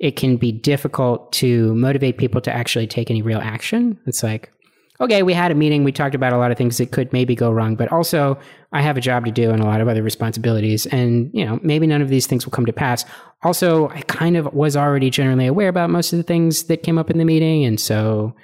it 0.02 0.16
can 0.16 0.36
be 0.36 0.52
difficult 0.52 1.32
to 1.32 1.74
motivate 1.74 2.18
people 2.18 2.40
to 2.42 2.52
actually 2.52 2.86
take 2.86 3.10
any 3.10 3.22
real 3.22 3.40
action 3.40 3.98
it's 4.06 4.22
like 4.22 4.52
okay 5.00 5.22
we 5.22 5.32
had 5.32 5.50
a 5.50 5.54
meeting 5.54 5.84
we 5.84 5.92
talked 5.92 6.14
about 6.14 6.32
a 6.32 6.38
lot 6.38 6.50
of 6.50 6.58
things 6.58 6.76
that 6.78 6.90
could 6.92 7.10
maybe 7.12 7.34
go 7.34 7.50
wrong 7.50 7.74
but 7.76 7.90
also 7.90 8.38
i 8.72 8.82
have 8.82 8.96
a 8.96 9.00
job 9.00 9.24
to 9.24 9.30
do 9.30 9.50
and 9.50 9.62
a 9.62 9.66
lot 9.66 9.80
of 9.80 9.88
other 9.88 10.02
responsibilities 10.02 10.86
and 10.86 11.30
you 11.32 11.44
know 11.44 11.58
maybe 11.62 11.86
none 11.86 12.02
of 12.02 12.10
these 12.10 12.26
things 12.26 12.44
will 12.44 12.52
come 12.52 12.66
to 12.66 12.72
pass 12.72 13.04
also 13.42 13.88
i 13.88 14.02
kind 14.02 14.36
of 14.36 14.52
was 14.52 14.76
already 14.76 15.08
generally 15.08 15.46
aware 15.46 15.68
about 15.68 15.88
most 15.88 16.12
of 16.12 16.16
the 16.18 16.22
things 16.22 16.64
that 16.64 16.82
came 16.82 16.98
up 16.98 17.10
in 17.10 17.18
the 17.18 17.24
meeting 17.24 17.64
and 17.64 17.80
so 17.80 18.34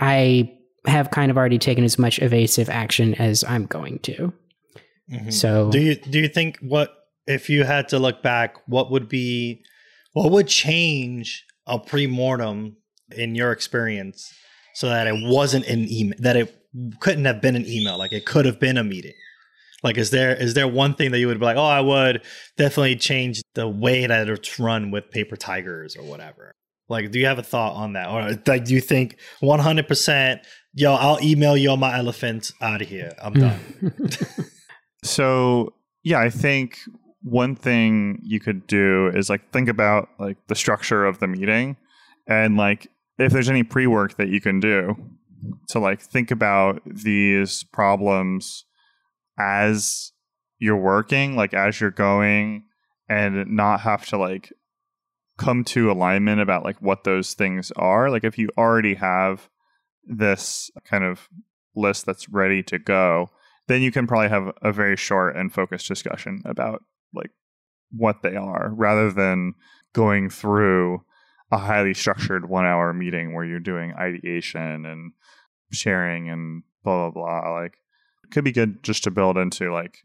I 0.00 0.50
have 0.86 1.10
kind 1.10 1.30
of 1.30 1.36
already 1.36 1.58
taken 1.58 1.84
as 1.84 1.98
much 1.98 2.18
evasive 2.20 2.70
action 2.70 3.14
as 3.16 3.44
I'm 3.44 3.66
going 3.66 3.98
to. 4.00 4.32
Mhm. 5.12 5.32
So 5.32 5.70
Do 5.70 5.78
you 5.78 5.94
do 5.96 6.18
you 6.18 6.28
think 6.28 6.58
what 6.62 6.90
if 7.26 7.50
you 7.50 7.64
had 7.64 7.88
to 7.90 7.98
look 7.98 8.22
back, 8.22 8.56
what 8.66 8.90
would 8.90 9.08
be 9.08 9.62
what 10.12 10.30
would 10.30 10.48
change 10.48 11.44
a 11.66 11.78
pre-mortem 11.78 12.76
in 13.16 13.34
your 13.34 13.52
experience 13.52 14.32
so 14.74 14.88
that 14.88 15.06
it 15.06 15.14
wasn't 15.16 15.66
an 15.66 15.90
email 15.90 16.16
that 16.20 16.36
it 16.36 16.56
couldn't 17.00 17.24
have 17.24 17.40
been 17.40 17.56
an 17.56 17.66
email, 17.66 17.98
like 17.98 18.12
it 18.12 18.24
could 18.26 18.46
have 18.46 18.60
been 18.60 18.76
a 18.76 18.84
meeting? 18.84 19.14
Like 19.82 19.96
is 19.96 20.10
there 20.10 20.34
is 20.34 20.54
there 20.54 20.68
one 20.68 20.94
thing 20.94 21.10
that 21.10 21.18
you 21.18 21.26
would 21.26 21.38
be 21.38 21.44
like, 21.44 21.56
oh 21.56 21.64
I 21.64 21.80
would 21.80 22.22
definitely 22.56 22.96
change 22.96 23.42
the 23.54 23.68
way 23.68 24.06
that 24.06 24.28
it's 24.28 24.58
run 24.58 24.90
with 24.90 25.10
paper 25.10 25.36
tigers 25.36 25.96
or 25.96 26.04
whatever? 26.04 26.52
Like, 26.88 27.12
do 27.12 27.20
you 27.20 27.26
have 27.26 27.38
a 27.38 27.42
thought 27.42 27.74
on 27.74 27.92
that? 27.92 28.08
Or 28.08 28.36
like 28.46 28.64
do 28.64 28.74
you 28.74 28.80
think 28.80 29.16
one 29.40 29.60
hundred 29.60 29.88
percent, 29.88 30.42
yo, 30.74 30.94
I'll 30.94 31.22
email 31.22 31.56
you 31.56 31.70
on 31.70 31.80
my 31.80 31.96
elephant 31.96 32.52
out 32.60 32.82
of 32.82 32.88
here. 32.88 33.12
I'm 33.22 33.32
hmm. 33.32 33.40
done. 33.40 34.10
So 35.02 35.74
yeah, 36.02 36.20
I 36.20 36.30
think 36.30 36.78
one 37.22 37.54
thing 37.54 38.18
you 38.22 38.40
could 38.40 38.66
do 38.66 39.08
is 39.14 39.28
like 39.28 39.50
think 39.52 39.68
about 39.68 40.08
like 40.18 40.38
the 40.46 40.54
structure 40.54 41.04
of 41.04 41.18
the 41.18 41.26
meeting 41.26 41.76
and 42.26 42.56
like 42.56 42.88
if 43.18 43.32
there's 43.32 43.50
any 43.50 43.62
pre-work 43.62 44.16
that 44.16 44.28
you 44.28 44.40
can 44.40 44.60
do 44.60 44.96
to 45.68 45.78
like 45.78 46.00
think 46.00 46.30
about 46.30 46.80
these 46.86 47.64
problems 47.64 48.64
as 49.38 50.12
you're 50.58 50.76
working, 50.76 51.36
like 51.36 51.54
as 51.54 51.80
you're 51.80 51.90
going 51.90 52.64
and 53.08 53.46
not 53.48 53.80
have 53.80 54.06
to 54.06 54.16
like 54.16 54.52
come 55.38 55.64
to 55.64 55.90
alignment 55.90 56.40
about 56.40 56.64
like 56.64 56.80
what 56.80 57.04
those 57.04 57.34
things 57.34 57.72
are. 57.76 58.10
Like 58.10 58.24
if 58.24 58.38
you 58.38 58.48
already 58.56 58.94
have 58.94 59.48
this 60.04 60.70
kind 60.84 61.04
of 61.04 61.28
list 61.74 62.06
that's 62.06 62.28
ready 62.28 62.62
to 62.64 62.78
go, 62.78 63.30
then 63.66 63.82
you 63.82 63.90
can 63.90 64.06
probably 64.06 64.28
have 64.28 64.52
a 64.62 64.72
very 64.72 64.96
short 64.96 65.36
and 65.36 65.52
focused 65.52 65.88
discussion 65.88 66.42
about 66.44 66.82
like 67.14 67.30
what 67.90 68.22
they 68.22 68.36
are 68.36 68.72
rather 68.74 69.10
than 69.10 69.54
going 69.92 70.30
through 70.30 71.02
a 71.50 71.58
highly 71.58 71.94
structured 71.94 72.48
one 72.48 72.64
hour 72.64 72.92
meeting 72.92 73.34
where 73.34 73.44
you're 73.44 73.58
doing 73.58 73.92
ideation 73.98 74.86
and 74.86 75.12
sharing 75.72 76.28
and 76.30 76.62
blah 76.84 77.10
blah 77.10 77.40
blah 77.42 77.60
like 77.60 77.74
it 78.24 78.30
could 78.30 78.44
be 78.44 78.52
good 78.52 78.82
just 78.82 79.04
to 79.04 79.10
build 79.10 79.36
into 79.36 79.72
like 79.72 79.98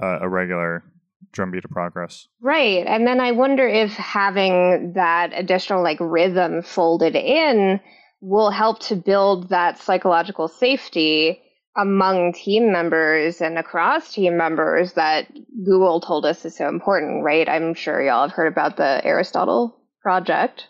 a, 0.00 0.18
a 0.22 0.28
regular 0.28 0.84
drumbeat 1.32 1.64
of 1.64 1.70
progress 1.70 2.28
Right. 2.40 2.86
And 2.86 3.06
then 3.06 3.20
I 3.20 3.32
wonder 3.32 3.66
if 3.66 3.92
having 3.92 4.92
that 4.94 5.32
additional 5.34 5.82
like 5.82 5.98
rhythm 6.00 6.62
folded 6.62 7.16
in 7.16 7.80
will 8.20 8.50
help 8.50 8.80
to 8.80 8.96
build 8.96 9.50
that 9.50 9.78
psychological 9.78 10.48
safety 10.48 11.42
among 11.76 12.32
team 12.32 12.72
members 12.72 13.40
and 13.40 13.58
across 13.58 14.12
team 14.12 14.36
members 14.36 14.94
that 14.94 15.26
Google 15.64 16.00
told 16.00 16.24
us 16.24 16.44
is 16.44 16.56
so 16.56 16.68
important, 16.68 17.22
right? 17.22 17.48
I'm 17.48 17.74
sure 17.74 18.02
y'all 18.02 18.26
have 18.28 18.34
heard 18.36 18.46
about 18.50 18.76
the 18.76 19.04
Aristotle 19.04 19.76
project. 20.00 20.66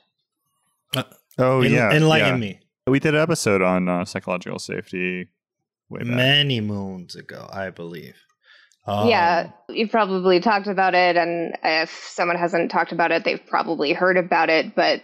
oh 1.38 1.60
En- 1.62 1.72
yeah 1.72 1.92
enlighten 1.92 2.34
yeah. 2.42 2.48
me. 2.48 2.60
we 2.86 2.98
did 2.98 3.14
an 3.14 3.20
episode 3.20 3.62
on 3.62 3.88
uh, 3.88 4.04
psychological 4.04 4.58
safety 4.58 5.28
way 5.88 6.00
back. 6.00 6.08
Many 6.08 6.60
moons 6.60 7.14
ago, 7.14 7.48
I 7.52 7.70
believe. 7.70 8.16
Um, 8.86 9.08
yeah, 9.08 9.50
you've 9.68 9.90
probably 9.90 10.38
talked 10.40 10.68
about 10.68 10.94
it, 10.94 11.16
and 11.16 11.56
if 11.64 11.90
someone 11.90 12.36
hasn't 12.38 12.70
talked 12.70 12.92
about 12.92 13.10
it, 13.10 13.25
they've 13.25 13.44
probably 13.46 13.92
heard 13.92 14.16
about 14.16 14.48
it. 14.48 14.75
But 14.76 15.02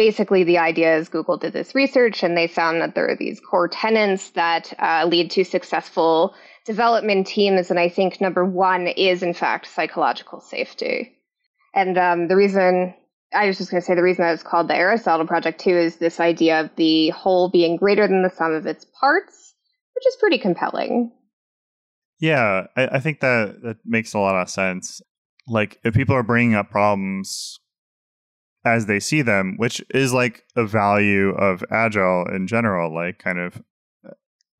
basically, 0.00 0.44
the 0.44 0.56
idea 0.56 0.96
is 0.96 1.10
Google 1.10 1.36
did 1.36 1.52
this 1.52 1.74
research, 1.74 2.22
and 2.22 2.34
they 2.34 2.46
found 2.46 2.80
that 2.80 2.94
there 2.94 3.10
are 3.10 3.16
these 3.16 3.38
core 3.38 3.68
tenets 3.68 4.30
that 4.30 4.72
uh, 4.78 5.04
lead 5.06 5.30
to 5.32 5.44
successful 5.44 6.34
development 6.64 7.26
teams. 7.26 7.68
And 7.68 7.78
I 7.78 7.90
think 7.90 8.18
number 8.18 8.42
one 8.42 8.86
is, 8.86 9.22
in 9.22 9.34
fact, 9.34 9.66
psychological 9.66 10.40
safety. 10.40 11.12
And 11.74 11.98
um, 11.98 12.28
the 12.28 12.36
reason 12.36 12.94
I 13.34 13.46
was 13.46 13.58
just 13.58 13.70
going 13.70 13.82
to 13.82 13.86
say 13.86 13.94
the 13.94 14.02
reason 14.02 14.24
that 14.24 14.32
it's 14.32 14.42
called 14.42 14.68
the 14.68 14.74
Aristotle 14.74 15.26
Project 15.26 15.60
too 15.60 15.76
is 15.76 15.96
this 15.96 16.18
idea 16.18 16.60
of 16.62 16.70
the 16.76 17.10
whole 17.10 17.50
being 17.50 17.76
greater 17.76 18.08
than 18.08 18.22
the 18.22 18.30
sum 18.30 18.54
of 18.54 18.64
its 18.64 18.86
parts, 18.98 19.54
which 19.94 20.06
is 20.06 20.16
pretty 20.18 20.38
compelling. 20.38 21.12
Yeah, 22.20 22.68
I, 22.74 22.86
I 22.86 23.00
think 23.00 23.20
that 23.20 23.60
that 23.64 23.76
makes 23.84 24.14
a 24.14 24.18
lot 24.18 24.40
of 24.40 24.48
sense. 24.48 25.02
Like, 25.46 25.78
if 25.84 25.92
people 25.92 26.14
are 26.14 26.22
bringing 26.22 26.54
up 26.54 26.70
problems 26.70 27.60
as 28.64 28.86
they 28.86 29.00
see 29.00 29.22
them, 29.22 29.54
which 29.56 29.82
is 29.94 30.12
like 30.12 30.44
a 30.56 30.64
value 30.64 31.30
of 31.30 31.64
agile 31.70 32.26
in 32.26 32.46
general, 32.46 32.94
like 32.94 33.18
kind 33.18 33.38
of 33.38 33.62
uh, 34.06 34.12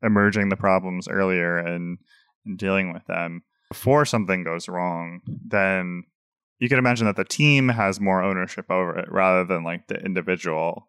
emerging 0.02 0.48
the 0.48 0.56
problems 0.56 1.08
earlier 1.08 1.58
and, 1.58 1.98
and 2.46 2.58
dealing 2.58 2.92
with 2.92 3.04
them 3.06 3.42
before 3.70 4.04
something 4.04 4.42
goes 4.42 4.68
wrong, 4.68 5.20
then 5.26 6.04
you 6.58 6.68
can 6.68 6.78
imagine 6.78 7.06
that 7.06 7.16
the 7.16 7.24
team 7.24 7.68
has 7.68 8.00
more 8.00 8.22
ownership 8.22 8.70
over 8.70 8.98
it 8.98 9.10
rather 9.10 9.44
than 9.44 9.64
like 9.64 9.86
the 9.86 9.96
individual. 9.96 10.88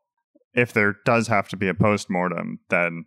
If 0.54 0.74
there 0.74 0.98
does 1.06 1.28
have 1.28 1.48
to 1.50 1.58
be 1.58 1.70
a 1.70 1.74
post 1.74 2.10
mortem, 2.10 2.60
then 2.70 3.06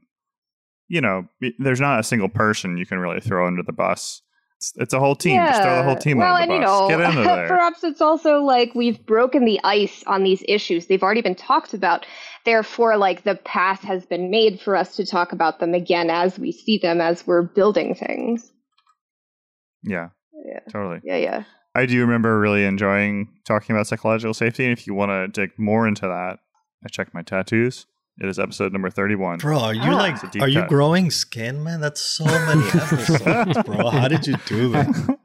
you 0.89 1.01
know 1.01 1.27
there's 1.59 1.81
not 1.81 2.01
a 2.01 2.05
single 2.05 2.29
person 2.29 2.79
you 2.79 2.87
can 2.87 2.99
really 2.99 3.21
throw 3.21 3.47
under 3.47 3.63
the 3.63 3.73
bus 3.73 4.23
it's, 4.57 4.73
it's 4.77 4.95
a 4.95 5.01
whole 5.01 5.17
team. 5.17 5.37
Just 5.45 5.63
throw 5.63 5.77
the 5.77 5.83
whole 5.83 5.97
team 5.97 6.19
well, 6.19 6.35
on 6.35 6.49
the 6.49 6.55
and 6.55 6.63
bus. 6.65 6.71
you 6.71 6.89
know, 6.89 6.89
Get 6.89 7.01
into 7.11 7.23
there. 7.29 7.49
perhaps 7.49 7.85
it's 7.85 8.01
also 8.01 8.43
like 8.43 8.75
we've 8.75 9.05
broken 9.05 9.45
the 9.45 9.61
ice 9.65 10.03
on 10.07 10.23
these 10.23 10.43
issues. 10.49 10.87
They've 10.87 11.03
already 11.03 11.23
been 11.23 11.35
talked 11.35 11.75
about. 11.75 12.07
Therefore, 12.45 12.97
like 12.97 13.25
the 13.25 13.37
path 13.37 13.81
has 13.83 14.05
been 14.07 14.31
made 14.31 14.61
for 14.61 14.77
us 14.77 14.97
to 14.97 15.07
talk 15.07 15.33
about 15.33 15.61
them 15.61 15.75
again 15.75 16.11
as 16.11 16.39
we 16.39 16.53
see 16.53 16.79
them 16.79 17.01
as 17.01 17.27
we're 17.27 17.43
building 17.43 17.95
things. 17.95 18.51
yeah, 19.83 20.09
Yeah. 20.47 20.61
totally. 20.71 21.01
Yeah, 21.05 21.17
yeah. 21.17 21.45
I 21.75 21.87
do 21.87 22.01
remember 22.01 22.39
really 22.39 22.65
enjoying 22.65 23.29
talking 23.45 23.75
about 23.75 23.87
psychological 23.89 24.33
safety. 24.35 24.65
And 24.65 24.73
if 24.73 24.87
you 24.87 24.95
want 24.95 25.11
to 25.11 25.29
dig 25.29 25.59
more 25.59 25.89
into 25.89 26.03
that, 26.03 26.39
I 26.85 26.89
checked 26.89 27.13
my 27.15 27.23
tattoos. 27.23 27.87
It 28.21 28.29
is 28.29 28.39
episode 28.39 28.73
number 28.73 28.91
31. 28.91 29.39
Bro, 29.39 29.59
are 29.59 29.75
you 29.75 29.81
Ah. 29.83 29.97
like 29.97 30.15
It's 30.15 30.23
a 30.23 30.29
deep 30.29 30.43
are 30.43 30.49
you 30.49 30.65
growing 30.69 31.11
skin, 31.11 31.65
man? 31.65 31.81
That's 31.81 32.01
so 32.01 32.25
many 32.25 32.63
episodes, 32.75 33.59
bro. 33.65 33.91
How 33.91 34.07
did 34.07 34.25
you 34.27 34.37
do 34.47 34.69
that? 34.71 35.19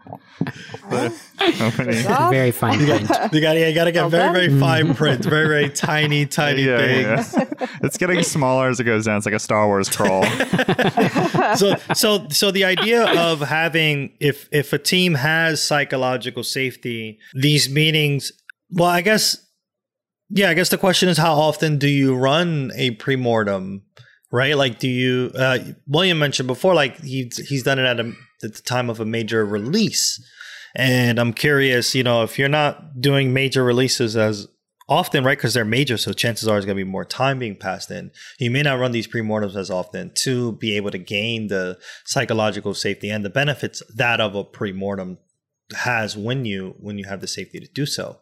How 2.08 2.30
Very 2.32 2.50
fine 2.50 2.80
You 2.80 2.88
got, 2.88 3.34
you 3.34 3.42
got, 3.42 3.58
yeah, 3.58 3.68
you 3.68 3.76
got 3.76 3.84
to 3.86 3.92
get 3.92 4.02
Well 4.02 4.10
very, 4.10 4.48
very 4.48 4.60
fine 4.60 4.96
print, 4.96 5.24
very, 5.24 5.48
very 5.48 5.70
tiny, 5.70 6.26
tiny 6.42 6.64
Yeah, 6.64 6.78
things. 6.80 7.36
yeah. 7.38 7.68
it's 7.84 7.98
getting 7.98 8.24
smaller 8.24 8.70
as 8.70 8.80
it 8.80 8.86
goes 8.86 9.06
down. 9.06 9.18
It's 9.18 9.26
like 9.28 9.36
a 9.36 9.40
Star 9.40 9.68
Wars 9.68 9.88
crawl. 9.96 10.24
so 11.56 11.76
so 11.94 12.28
so 12.30 12.50
the 12.50 12.64
idea 12.66 13.04
of 13.20 13.42
having 13.42 14.14
if 14.20 14.50
if 14.52 14.74
a 14.74 14.80
team 14.80 15.14
has 15.14 15.62
psychological 15.62 16.44
safety 16.44 17.20
these 17.36 17.70
meetings 17.70 18.32
well 18.72 18.88
i 18.90 19.02
guess 19.02 19.38
yeah 20.30 20.50
i 20.50 20.54
guess 20.54 20.70
the 20.70 20.78
question 20.78 21.10
is 21.10 21.18
how 21.18 21.34
often 21.34 21.78
do 21.78 21.88
you 21.88 22.16
run 22.16 22.72
a 22.76 22.92
pre-mortem 22.92 23.84
right? 24.32 24.56
Like 24.56 24.80
do 24.80 24.88
you 24.88 25.32
uh 25.36 25.60
william 25.88 26.20
mentioned 26.20 26.48
before 26.48 26.74
like 26.74 27.00
he's 27.02 27.38
he's 27.48 27.64
done 27.64 27.80
it 27.80 27.86
at, 27.86 28.00
a, 28.00 28.14
at 28.44 28.54
the 28.54 28.62
time 28.62 28.90
of 28.90 29.00
a 29.00 29.06
major 29.06 29.46
release. 29.46 30.24
And 30.76 31.20
i'm 31.20 31.34
curious 31.34 31.96
you 31.96 32.04
know 32.04 32.24
if 32.24 32.38
you're 32.38 32.50
not 32.50 33.02
doing 33.02 33.34
major 33.34 33.64
releases 33.64 34.16
as 34.16 34.48
often 34.88 35.24
right? 35.24 35.38
Because 35.38 35.54
they're 35.54 35.64
major 35.64 35.98
so 35.98 36.12
chances 36.14 36.48
are 36.48 36.54
there's 36.54 36.66
going 36.66 36.76
to 36.76 36.84
be 36.84 36.90
more 36.90 37.06
time 37.06 37.40
being 37.40 37.56
passed 37.56 37.92
in. 37.92 38.12
You 38.40 38.50
may 38.50 38.64
not 38.64 38.80
run 38.80 38.92
these 38.92 39.08
pre-mortems 39.08 39.56
as 39.56 39.70
often 39.70 40.12
to 40.16 40.54
be 40.54 40.76
able 40.76 40.92
to 40.92 40.98
gain 40.98 41.48
the 41.48 41.78
psychological 42.06 42.74
safety 42.74 43.10
and 43.10 43.24
the 43.24 43.30
benefits 43.30 43.84
that 43.96 44.20
of 44.20 44.36
a 44.36 44.44
pre-mortem 44.44 45.20
has 45.76 46.18
when 46.18 46.46
you 46.46 46.76
when 46.80 46.98
you 46.98 47.06
have 47.06 47.22
the 47.22 47.28
safety 47.28 47.60
to 47.60 47.68
do 47.68 47.86
so 47.86 48.20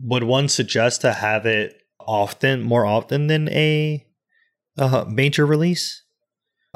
would 0.00 0.24
one 0.24 0.48
suggest 0.48 1.00
to 1.00 1.12
have 1.12 1.46
it 1.46 1.74
often 2.00 2.62
more 2.62 2.84
often 2.84 3.26
than 3.26 3.48
a, 3.48 4.04
uh 4.78 5.04
major 5.06 5.44
release 5.44 6.02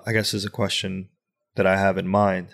i 0.06 0.12
guess 0.12 0.34
is 0.34 0.44
a 0.44 0.50
question 0.50 1.08
that 1.54 1.66
i 1.66 1.76
have 1.76 1.96
in 1.96 2.06
mind 2.06 2.48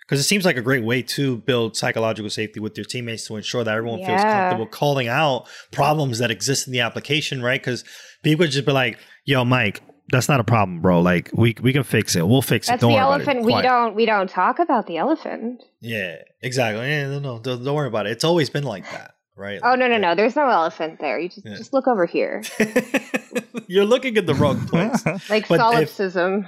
because 0.00 0.18
it 0.18 0.24
seems 0.24 0.46
like 0.46 0.56
a 0.56 0.62
great 0.62 0.82
way 0.82 1.02
to 1.02 1.36
build 1.36 1.76
psychological 1.76 2.30
safety 2.30 2.58
with 2.60 2.76
your 2.78 2.86
teammates 2.86 3.26
to 3.26 3.36
ensure 3.36 3.62
that 3.62 3.76
everyone 3.76 4.02
feels 4.02 4.22
comfortable 4.22 4.66
calling 4.66 5.06
out 5.06 5.46
problems 5.70 6.18
that 6.18 6.30
exist 6.30 6.66
in 6.66 6.72
the 6.72 6.80
application, 6.80 7.42
right? 7.42 7.60
Because 7.60 7.84
people 8.22 8.46
just 8.46 8.64
be 8.64 8.72
like, 8.72 8.98
"Yo, 9.26 9.44
Mike, 9.44 9.82
that's 10.10 10.28
not 10.28 10.40
a 10.40 10.44
problem, 10.44 10.80
bro. 10.80 11.00
Like, 11.02 11.30
we 11.34 11.54
we 11.60 11.72
can 11.74 11.82
fix 11.82 12.16
it. 12.16 12.26
We'll 12.26 12.40
fix 12.40 12.68
That's 12.68 12.82
it. 12.82 12.86
Don't 12.86 12.92
the 12.92 12.96
worry 12.96 13.04
about 13.04 13.20
it. 13.20 13.26
elephant. 13.26 13.46
We 13.46 13.62
don't 13.62 13.94
we 13.94 14.06
don't 14.06 14.30
talk 14.30 14.58
about 14.58 14.86
the 14.86 14.96
elephant. 14.96 15.62
Yeah, 15.82 16.16
exactly. 16.42 16.88
Yeah, 16.88 17.08
no, 17.08 17.18
no, 17.18 17.38
don't, 17.38 17.62
don't 17.62 17.74
worry 17.74 17.88
about 17.88 18.06
it. 18.06 18.12
It's 18.12 18.24
always 18.24 18.48
been 18.48 18.64
like 18.64 18.90
that, 18.90 19.12
right? 19.38 19.60
Oh 19.62 19.74
no 19.74 19.86
no 19.88 19.96
no! 19.96 20.14
There's 20.14 20.36
no 20.36 20.48
elephant 20.48 20.98
there. 21.00 21.18
You 21.18 21.28
just 21.28 21.46
Yeah. 21.46 21.56
just 21.56 21.72
look 21.72 21.86
over 21.88 22.04
here, 22.06 22.42
You're 23.68 23.84
looking 23.84 24.16
in 24.16 24.26
the 24.26 24.34
wrong 24.34 24.66
place. 24.66 25.04
like 25.30 25.48
But 25.48 25.58
solipsism. 25.58 26.46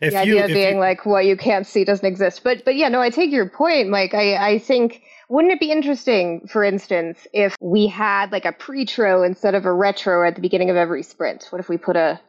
If 0.00 0.12
the 0.14 0.24
you, 0.24 0.34
idea 0.34 0.44
if 0.46 0.52
being 0.52 0.74
you- 0.74 0.80
like 0.80 1.04
what 1.04 1.24
you 1.26 1.36
can't 1.36 1.66
see 1.66 1.84
doesn't 1.84 2.06
exist. 2.06 2.44
But 2.44 2.64
but 2.64 2.76
yeah, 2.76 2.88
no, 2.88 3.00
I 3.00 3.10
take 3.10 3.30
your 3.32 3.48
point. 3.48 3.90
Like 3.90 4.14
I 4.14 4.36
I 4.52 4.58
think 4.58 5.02
wouldn't 5.28 5.52
it 5.52 5.60
be 5.60 5.70
interesting, 5.72 6.46
for 6.50 6.62
instance, 6.64 7.26
if 7.34 7.54
we 7.60 7.86
had 7.88 8.30
like 8.32 8.44
a 8.46 8.52
pre-tro 8.52 9.22
instead 9.24 9.54
of 9.54 9.66
a 9.66 9.72
retro 9.72 10.26
at 10.26 10.36
the 10.36 10.40
beginning 10.40 10.70
of 10.70 10.76
every 10.76 11.02
sprint? 11.02 11.46
What 11.50 11.58
if 11.60 11.68
we 11.68 11.76
put 11.76 11.96
a 11.96 12.20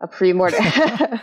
a 0.00 0.08
pre-mortem? 0.08 0.64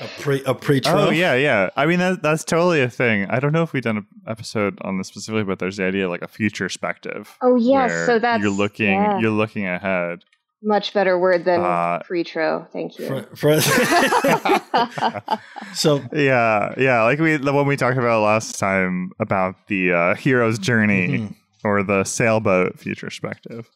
a 0.00 0.06
pre 0.20 0.42
a 0.44 0.54
pre 0.54 0.80
oh 0.86 1.10
yeah, 1.10 1.34
yeah. 1.34 1.70
I 1.76 1.86
mean 1.86 1.98
that 1.98 2.22
that's 2.22 2.44
totally 2.44 2.80
a 2.82 2.88
thing. 2.90 3.26
I 3.28 3.40
don't 3.40 3.52
know 3.52 3.62
if 3.62 3.72
we've 3.72 3.82
done 3.82 3.98
an 3.98 4.06
episode 4.26 4.78
on 4.82 4.98
this 4.98 5.08
specifically, 5.08 5.44
but 5.44 5.58
there's 5.58 5.76
the 5.76 5.84
idea 5.84 6.04
of 6.06 6.10
like 6.10 6.22
a 6.22 6.28
future 6.28 6.64
perspective. 6.64 7.36
oh 7.42 7.56
yes, 7.56 8.06
so 8.06 8.18
that's 8.18 8.42
you're 8.42 8.50
looking 8.50 8.92
yeah, 8.94 9.18
you're 9.18 9.30
looking 9.30 9.66
ahead. 9.66 10.20
much 10.62 10.94
better 10.94 11.18
word 11.18 11.44
than 11.44 11.60
Uh, 11.60 12.00
pre-tro. 12.06 12.66
Thank 12.72 12.98
you. 12.98 13.06
For, 13.06 13.22
for, 13.36 13.60
so 15.74 16.02
Yeah, 16.12 16.74
yeah. 16.78 17.02
Like 17.02 17.18
we 17.18 17.36
the 17.36 17.52
one 17.52 17.66
we 17.66 17.76
talked 17.76 17.98
about 17.98 18.22
last 18.22 18.58
time 18.58 19.10
about 19.20 19.54
the 19.68 19.92
uh, 19.92 20.14
hero's 20.14 20.58
journey 20.58 21.08
Mhm. 21.18 21.34
or 21.64 21.82
the 21.82 22.04
sailboat 22.04 22.78
future 22.78 23.06
perspective. 23.06 23.68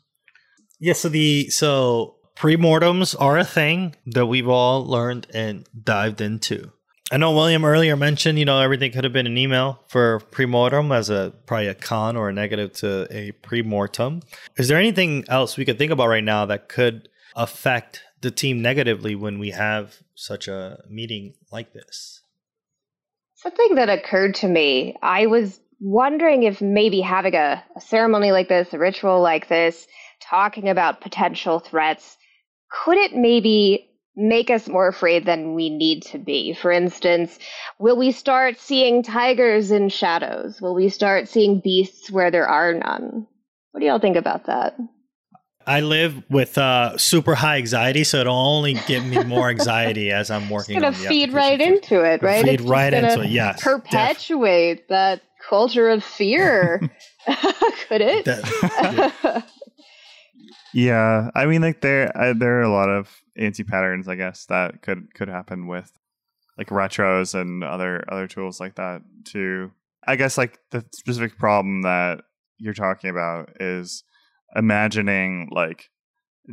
Yeah, 0.78 0.92
so 0.92 1.08
the 1.08 1.48
so 1.50 2.15
premortems 2.36 3.16
are 3.18 3.38
a 3.38 3.44
thing 3.44 3.96
that 4.06 4.26
we've 4.26 4.48
all 4.48 4.84
learned 4.84 5.26
and 5.32 5.66
dived 5.82 6.20
into. 6.20 6.70
I 7.10 7.18
know 7.18 7.32
William 7.32 7.64
earlier 7.64 7.96
mentioned, 7.96 8.38
you 8.38 8.44
know, 8.44 8.60
everything 8.60 8.90
could 8.90 9.04
have 9.04 9.12
been 9.12 9.28
an 9.28 9.38
email 9.38 9.80
for 9.86 10.20
premortem 10.32 10.94
as 10.94 11.08
a 11.08 11.32
probably 11.46 11.68
a 11.68 11.74
con 11.74 12.16
or 12.16 12.28
a 12.28 12.32
negative 12.32 12.72
to 12.74 13.06
a 13.10 13.32
premortem. 13.42 14.22
Is 14.56 14.68
there 14.68 14.78
anything 14.78 15.24
else 15.28 15.56
we 15.56 15.64
could 15.64 15.78
think 15.78 15.92
about 15.92 16.08
right 16.08 16.24
now 16.24 16.46
that 16.46 16.68
could 16.68 17.08
affect 17.36 18.02
the 18.22 18.32
team 18.32 18.60
negatively 18.60 19.14
when 19.14 19.38
we 19.38 19.50
have 19.50 19.96
such 20.16 20.48
a 20.48 20.82
meeting 20.90 21.34
like 21.52 21.72
this? 21.72 22.22
Something 23.36 23.76
that 23.76 23.88
occurred 23.88 24.34
to 24.36 24.48
me, 24.48 24.96
I 25.00 25.26
was 25.26 25.60
wondering 25.78 26.42
if 26.42 26.60
maybe 26.60 27.00
having 27.00 27.34
a, 27.34 27.62
a 27.76 27.80
ceremony 27.80 28.32
like 28.32 28.48
this, 28.48 28.72
a 28.72 28.78
ritual 28.78 29.20
like 29.20 29.48
this, 29.48 29.86
talking 30.20 30.68
about 30.68 31.00
potential 31.00 31.60
threats, 31.60 32.16
could 32.70 32.98
it 32.98 33.14
maybe 33.14 33.88
make 34.16 34.50
us 34.50 34.66
more 34.68 34.88
afraid 34.88 35.26
than 35.26 35.54
we 35.54 35.68
need 35.70 36.02
to 36.02 36.18
be? 36.18 36.54
For 36.54 36.72
instance, 36.72 37.38
will 37.78 37.96
we 37.96 38.12
start 38.12 38.58
seeing 38.58 39.02
tigers 39.02 39.70
in 39.70 39.88
shadows? 39.88 40.60
Will 40.60 40.74
we 40.74 40.88
start 40.88 41.28
seeing 41.28 41.60
beasts 41.60 42.10
where 42.10 42.30
there 42.30 42.48
are 42.48 42.72
none? 42.72 43.26
What 43.72 43.80
do 43.80 43.86
y'all 43.86 43.98
think 43.98 44.16
about 44.16 44.46
that? 44.46 44.76
I 45.66 45.80
live 45.80 46.22
with 46.30 46.56
uh, 46.58 46.96
super 46.96 47.34
high 47.34 47.56
anxiety, 47.56 48.04
so 48.04 48.18
it'll 48.20 48.36
only 48.36 48.74
give 48.86 49.04
me 49.04 49.22
more 49.24 49.50
anxiety 49.50 50.12
as 50.12 50.30
I'm 50.30 50.48
working. 50.48 50.76
It's 50.76 50.82
gonna 50.98 51.08
feed 51.08 51.32
right 51.32 51.60
into 51.60 52.02
it, 52.04 52.22
right? 52.22 52.44
Feed 52.44 52.60
It's 52.60 52.62
right 52.70 52.94
into 52.94 53.22
it. 53.22 53.30
Yes, 53.30 53.56
def- 53.56 53.64
perpetuate 53.64 54.88
that 54.88 55.22
culture 55.48 55.90
of 55.90 56.04
fear. 56.04 56.80
Could 57.88 58.00
it? 58.00 58.24
That- 58.24 59.12
Yeah, 59.24 59.42
I 61.34 61.46
mean, 61.46 61.62
like 61.62 61.80
there 61.80 62.12
there 62.36 62.58
are 62.58 62.62
a 62.62 62.72
lot 62.72 62.88
of 62.88 63.14
anti 63.36 63.64
patterns, 63.64 64.08
I 64.08 64.16
guess, 64.16 64.46
that 64.46 64.82
could 64.82 65.12
could 65.14 65.28
happen 65.28 65.66
with 65.66 65.90
like 66.58 66.68
retros 66.68 67.34
and 67.38 67.62
other 67.62 68.04
other 68.10 68.26
tools 68.26 68.60
like 68.60 68.76
that 68.76 69.02
too. 69.24 69.72
I 70.06 70.16
guess 70.16 70.38
like 70.38 70.58
the 70.70 70.84
specific 70.92 71.38
problem 71.38 71.82
that 71.82 72.22
you're 72.58 72.74
talking 72.74 73.10
about 73.10 73.60
is 73.60 74.04
imagining 74.54 75.48
like 75.50 75.90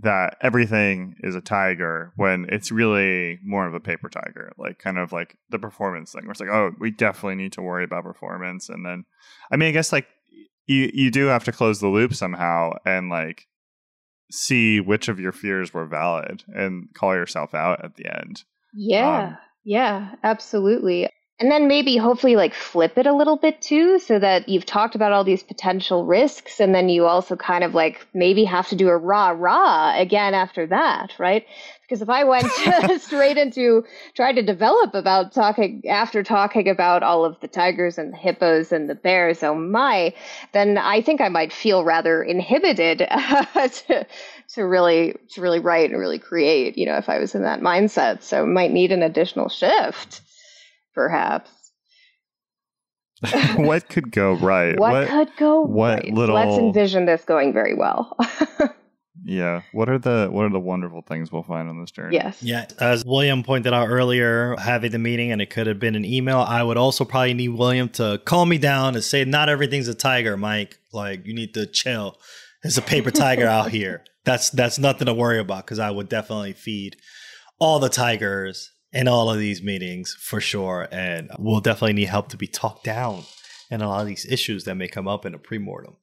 that 0.01 0.37
everything 0.41 1.15
is 1.19 1.35
a 1.35 1.41
tiger 1.41 2.11
when 2.15 2.47
it's 2.49 2.71
really 2.71 3.39
more 3.43 3.67
of 3.67 3.75
a 3.75 3.79
paper 3.79 4.09
tiger, 4.09 4.51
like 4.57 4.79
kind 4.79 4.97
of 4.97 5.11
like 5.11 5.37
the 5.49 5.59
performance 5.59 6.11
thing. 6.11 6.23
Where 6.23 6.31
it's 6.31 6.39
like, 6.39 6.49
oh, 6.49 6.71
we 6.79 6.89
definitely 6.91 7.35
need 7.35 7.53
to 7.53 7.61
worry 7.61 7.83
about 7.83 8.03
performance, 8.03 8.69
and 8.69 8.85
then, 8.85 9.05
I 9.51 9.57
mean, 9.57 9.69
I 9.69 9.73
guess 9.73 9.93
like 9.93 10.07
you 10.65 10.89
you 10.93 11.11
do 11.11 11.27
have 11.27 11.43
to 11.45 11.51
close 11.51 11.79
the 11.79 11.87
loop 11.87 12.13
somehow 12.15 12.71
and 12.85 13.09
like 13.09 13.45
see 14.33 14.79
which 14.79 15.07
of 15.09 15.19
your 15.19 15.31
fears 15.31 15.73
were 15.73 15.85
valid 15.85 16.43
and 16.47 16.89
call 16.93 17.13
yourself 17.13 17.53
out 17.53 17.83
at 17.85 17.95
the 17.95 18.05
end. 18.07 18.43
Yeah, 18.73 19.27
Um, 19.27 19.37
yeah, 19.63 20.15
absolutely. 20.23 21.07
and 21.39 21.51
then 21.51 21.67
maybe 21.67 21.97
hopefully 21.97 22.35
like 22.35 22.53
flip 22.53 22.97
it 22.97 23.05
a 23.05 23.13
little 23.15 23.37
bit 23.37 23.61
too 23.61 23.99
so 23.99 24.17
that 24.19 24.49
you've 24.49 24.65
talked 24.65 24.95
about 24.95 25.11
all 25.11 25.23
these 25.23 25.43
potential 25.43 26.05
risks 26.05 26.59
and 26.59 26.73
then 26.73 26.89
you 26.89 27.05
also 27.05 27.35
kind 27.35 27.63
of 27.63 27.73
like 27.75 28.05
maybe 28.13 28.43
have 28.43 28.67
to 28.69 28.75
do 28.75 28.87
a 28.89 28.97
rah 28.97 29.29
rah 29.29 29.93
again 29.99 30.33
after 30.33 30.65
that 30.67 31.11
right 31.19 31.45
because 31.93 32.01
if 32.01 32.09
i 32.09 32.23
went 32.23 33.01
straight 33.01 33.37
into 33.37 33.83
trying 34.15 34.35
to 34.35 34.41
develop 34.41 34.95
about 34.95 35.31
talking 35.31 35.83
after 35.87 36.23
talking 36.23 36.67
about 36.67 37.03
all 37.03 37.23
of 37.23 37.39
the 37.41 37.47
tigers 37.47 37.99
and 37.99 38.13
the 38.13 38.17
hippos 38.17 38.71
and 38.71 38.89
the 38.89 38.95
bears 38.95 39.43
oh 39.43 39.53
my 39.53 40.11
then 40.53 40.77
i 40.79 40.99
think 41.01 41.21
i 41.21 41.29
might 41.29 41.53
feel 41.53 41.83
rather 41.83 42.23
inhibited 42.23 42.99
to, 43.77 44.07
to 44.49 44.65
really 44.65 45.15
to 45.29 45.39
really 45.41 45.59
write 45.59 45.91
and 45.91 45.99
really 45.99 46.19
create 46.19 46.77
you 46.77 46.85
know 46.85 46.97
if 46.97 47.09
i 47.09 47.19
was 47.19 47.35
in 47.35 47.43
that 47.43 47.61
mindset 47.61 48.23
so 48.23 48.43
might 48.43 48.71
need 48.71 48.91
an 48.91 49.03
additional 49.03 49.47
shift 49.47 50.21
perhaps. 50.93 51.49
what 53.55 53.87
could 53.87 54.11
go 54.11 54.33
right? 54.33 54.77
What, 54.77 54.91
what 54.91 55.07
could 55.07 55.37
go 55.37 55.61
what 55.61 56.03
right? 56.03 56.13
Little... 56.13 56.35
Let's 56.35 56.57
envision 56.57 57.05
this 57.05 57.23
going 57.23 57.53
very 57.53 57.73
well. 57.73 58.17
Yeah. 59.23 59.61
What 59.71 59.89
are 59.89 59.99
the 59.99 60.27
what 60.31 60.45
are 60.45 60.49
the 60.49 60.59
wonderful 60.59 61.01
things 61.01 61.31
we'll 61.31 61.43
find 61.43 61.69
on 61.69 61.79
this 61.79 61.91
journey? 61.91 62.15
Yes. 62.15 62.41
Yeah. 62.41 62.65
As 62.79 63.05
William 63.05 63.43
pointed 63.43 63.73
out 63.73 63.87
earlier, 63.87 64.55
having 64.57 64.91
the 64.91 64.99
meeting 64.99 65.31
and 65.31 65.41
it 65.41 65.49
could 65.49 65.67
have 65.67 65.79
been 65.79 65.95
an 65.95 66.05
email. 66.05 66.39
I 66.39 66.63
would 66.63 66.77
also 66.77 67.05
probably 67.05 67.33
need 67.33 67.49
William 67.49 67.89
to 67.89 68.21
calm 68.25 68.49
me 68.49 68.57
down 68.57 68.95
and 68.95 69.03
say, 69.03 69.23
not 69.25 69.49
everything's 69.49 69.87
a 69.87 69.93
tiger, 69.93 70.35
Mike. 70.35 70.79
Like 70.91 71.25
you 71.27 71.33
need 71.33 71.53
to 71.53 71.65
chill. 71.67 72.17
There's 72.63 72.77
a 72.77 72.81
paper 72.81 73.11
tiger 73.11 73.45
out 73.45 73.71
here. 73.71 74.03
That's 74.25 74.49
that's 74.51 74.79
nothing 74.79 75.07
to 75.07 75.13
worry 75.13 75.37
about 75.37 75.65
because 75.65 75.79
I 75.79 75.91
would 75.91 76.07
definitely 76.07 76.53
feed 76.53 76.95
all 77.59 77.79
the 77.79 77.89
tigers 77.89 78.71
in 78.93 79.09
all 79.09 79.29
of 79.29 79.37
these 79.37 79.61
meetings 79.61 80.15
for 80.17 80.39
sure. 80.39 80.87
And 80.93 81.29
we'll 81.37 81.59
definitely 81.59 81.91
need 81.91 82.07
help 82.07 82.29
to 82.29 82.37
be 82.37 82.47
talked 82.47 82.85
down 82.85 83.23
and 83.69 83.81
a 83.81 83.87
lot 83.87 84.01
of 84.01 84.07
these 84.07 84.25
issues 84.25 84.63
that 84.63 84.75
may 84.75 84.87
come 84.87 85.09
up 85.09 85.25
in 85.25 85.33
a 85.33 85.39
premortem. 85.39 85.95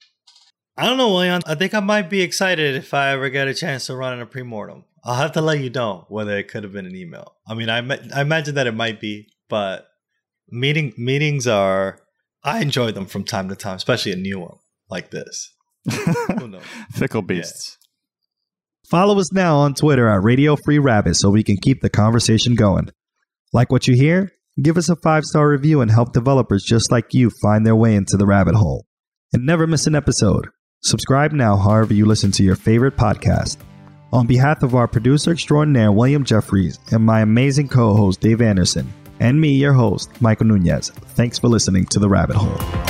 I 0.81 0.87
don't 0.87 0.97
know, 0.97 1.11
William. 1.11 1.43
I 1.47 1.57
think 1.57 1.75
I 1.75 1.81
might 1.81 2.09
be 2.09 2.23
excited 2.23 2.75
if 2.75 2.95
I 2.95 3.11
ever 3.11 3.29
get 3.29 3.47
a 3.47 3.53
chance 3.53 3.85
to 3.87 3.95
run 3.95 4.15
in 4.15 4.23
a 4.23 4.27
premortem. 4.27 4.85
I'll 5.05 5.15
have 5.15 5.33
to 5.33 5.43
let 5.43 5.61
you 5.61 5.69
know 5.69 6.07
whether 6.09 6.39
it 6.39 6.49
could 6.49 6.63
have 6.63 6.73
been 6.73 6.87
an 6.87 6.97
email. 6.97 7.35
I 7.47 7.53
mean, 7.53 7.69
I, 7.69 7.81
I 8.15 8.23
imagine 8.23 8.55
that 8.55 8.67
it 8.67 8.75
might 8.75 8.99
be, 8.99 9.29
but 9.51 9.89
meeting 10.49 10.95
meetings 10.97 11.47
are 11.47 11.99
I 12.43 12.63
enjoy 12.63 12.93
them 12.93 13.05
from 13.05 13.25
time 13.25 13.51
to 13.51 13.57
time, 13.57 13.77
especially 13.77 14.13
a 14.13 14.17
new 14.17 14.41
one 14.41 14.57
like 14.89 15.11
this. 15.11 15.53
Fickle 16.93 17.21
beasts. 17.21 17.77
Follow 18.89 19.19
us 19.19 19.31
now 19.35 19.59
on 19.59 19.75
Twitter 19.75 20.09
at 20.09 20.23
Radio 20.23 20.57
Free 20.65 20.79
Rabbit 20.79 21.17
so 21.17 21.29
we 21.29 21.43
can 21.43 21.59
keep 21.59 21.83
the 21.83 21.91
conversation 21.91 22.55
going. 22.55 22.89
Like 23.53 23.71
what 23.71 23.87
you 23.87 23.95
hear? 23.95 24.31
Give 24.63 24.79
us 24.79 24.89
a 24.89 24.97
five 24.97 25.25
star 25.25 25.47
review 25.47 25.83
and 25.83 25.91
help 25.91 26.15
developers 26.15 26.65
just 26.65 26.91
like 26.91 27.13
you 27.13 27.31
find 27.43 27.67
their 27.67 27.77
way 27.77 27.95
into 27.95 28.17
the 28.17 28.27
rabbit 28.27 28.55
hole. 28.55 28.87
And 29.35 29.45
never 29.45 29.67
miss 29.67 29.87
an 29.87 29.95
episode. 29.95 30.49
Subscribe 30.83 31.33
now, 31.33 31.57
however, 31.57 31.93
you 31.93 32.07
listen 32.07 32.31
to 32.33 32.43
your 32.43 32.57
favorite 32.57 32.97
podcast. 32.97 33.59
On 34.13 34.27
behalf 34.27 34.63
of 34.63 34.75
our 34.75 34.89
producer 34.89 35.33
extraordinaire, 35.33 35.93
William 35.93 36.25
Jeffries, 36.25 36.79
and 36.91 37.05
my 37.05 37.21
amazing 37.21 37.69
co 37.69 37.95
host, 37.95 38.21
Dave 38.21 38.41
Anderson, 38.41 38.91
and 39.21 39.39
me, 39.39 39.51
your 39.51 39.75
host, 39.75 40.11
Michael 40.23 40.47
Nunez, 40.47 40.89
thanks 40.89 41.39
for 41.39 41.49
listening 41.49 41.85
to 41.87 41.99
The 41.99 42.09
Rabbit 42.09 42.37
Hole. 42.37 42.90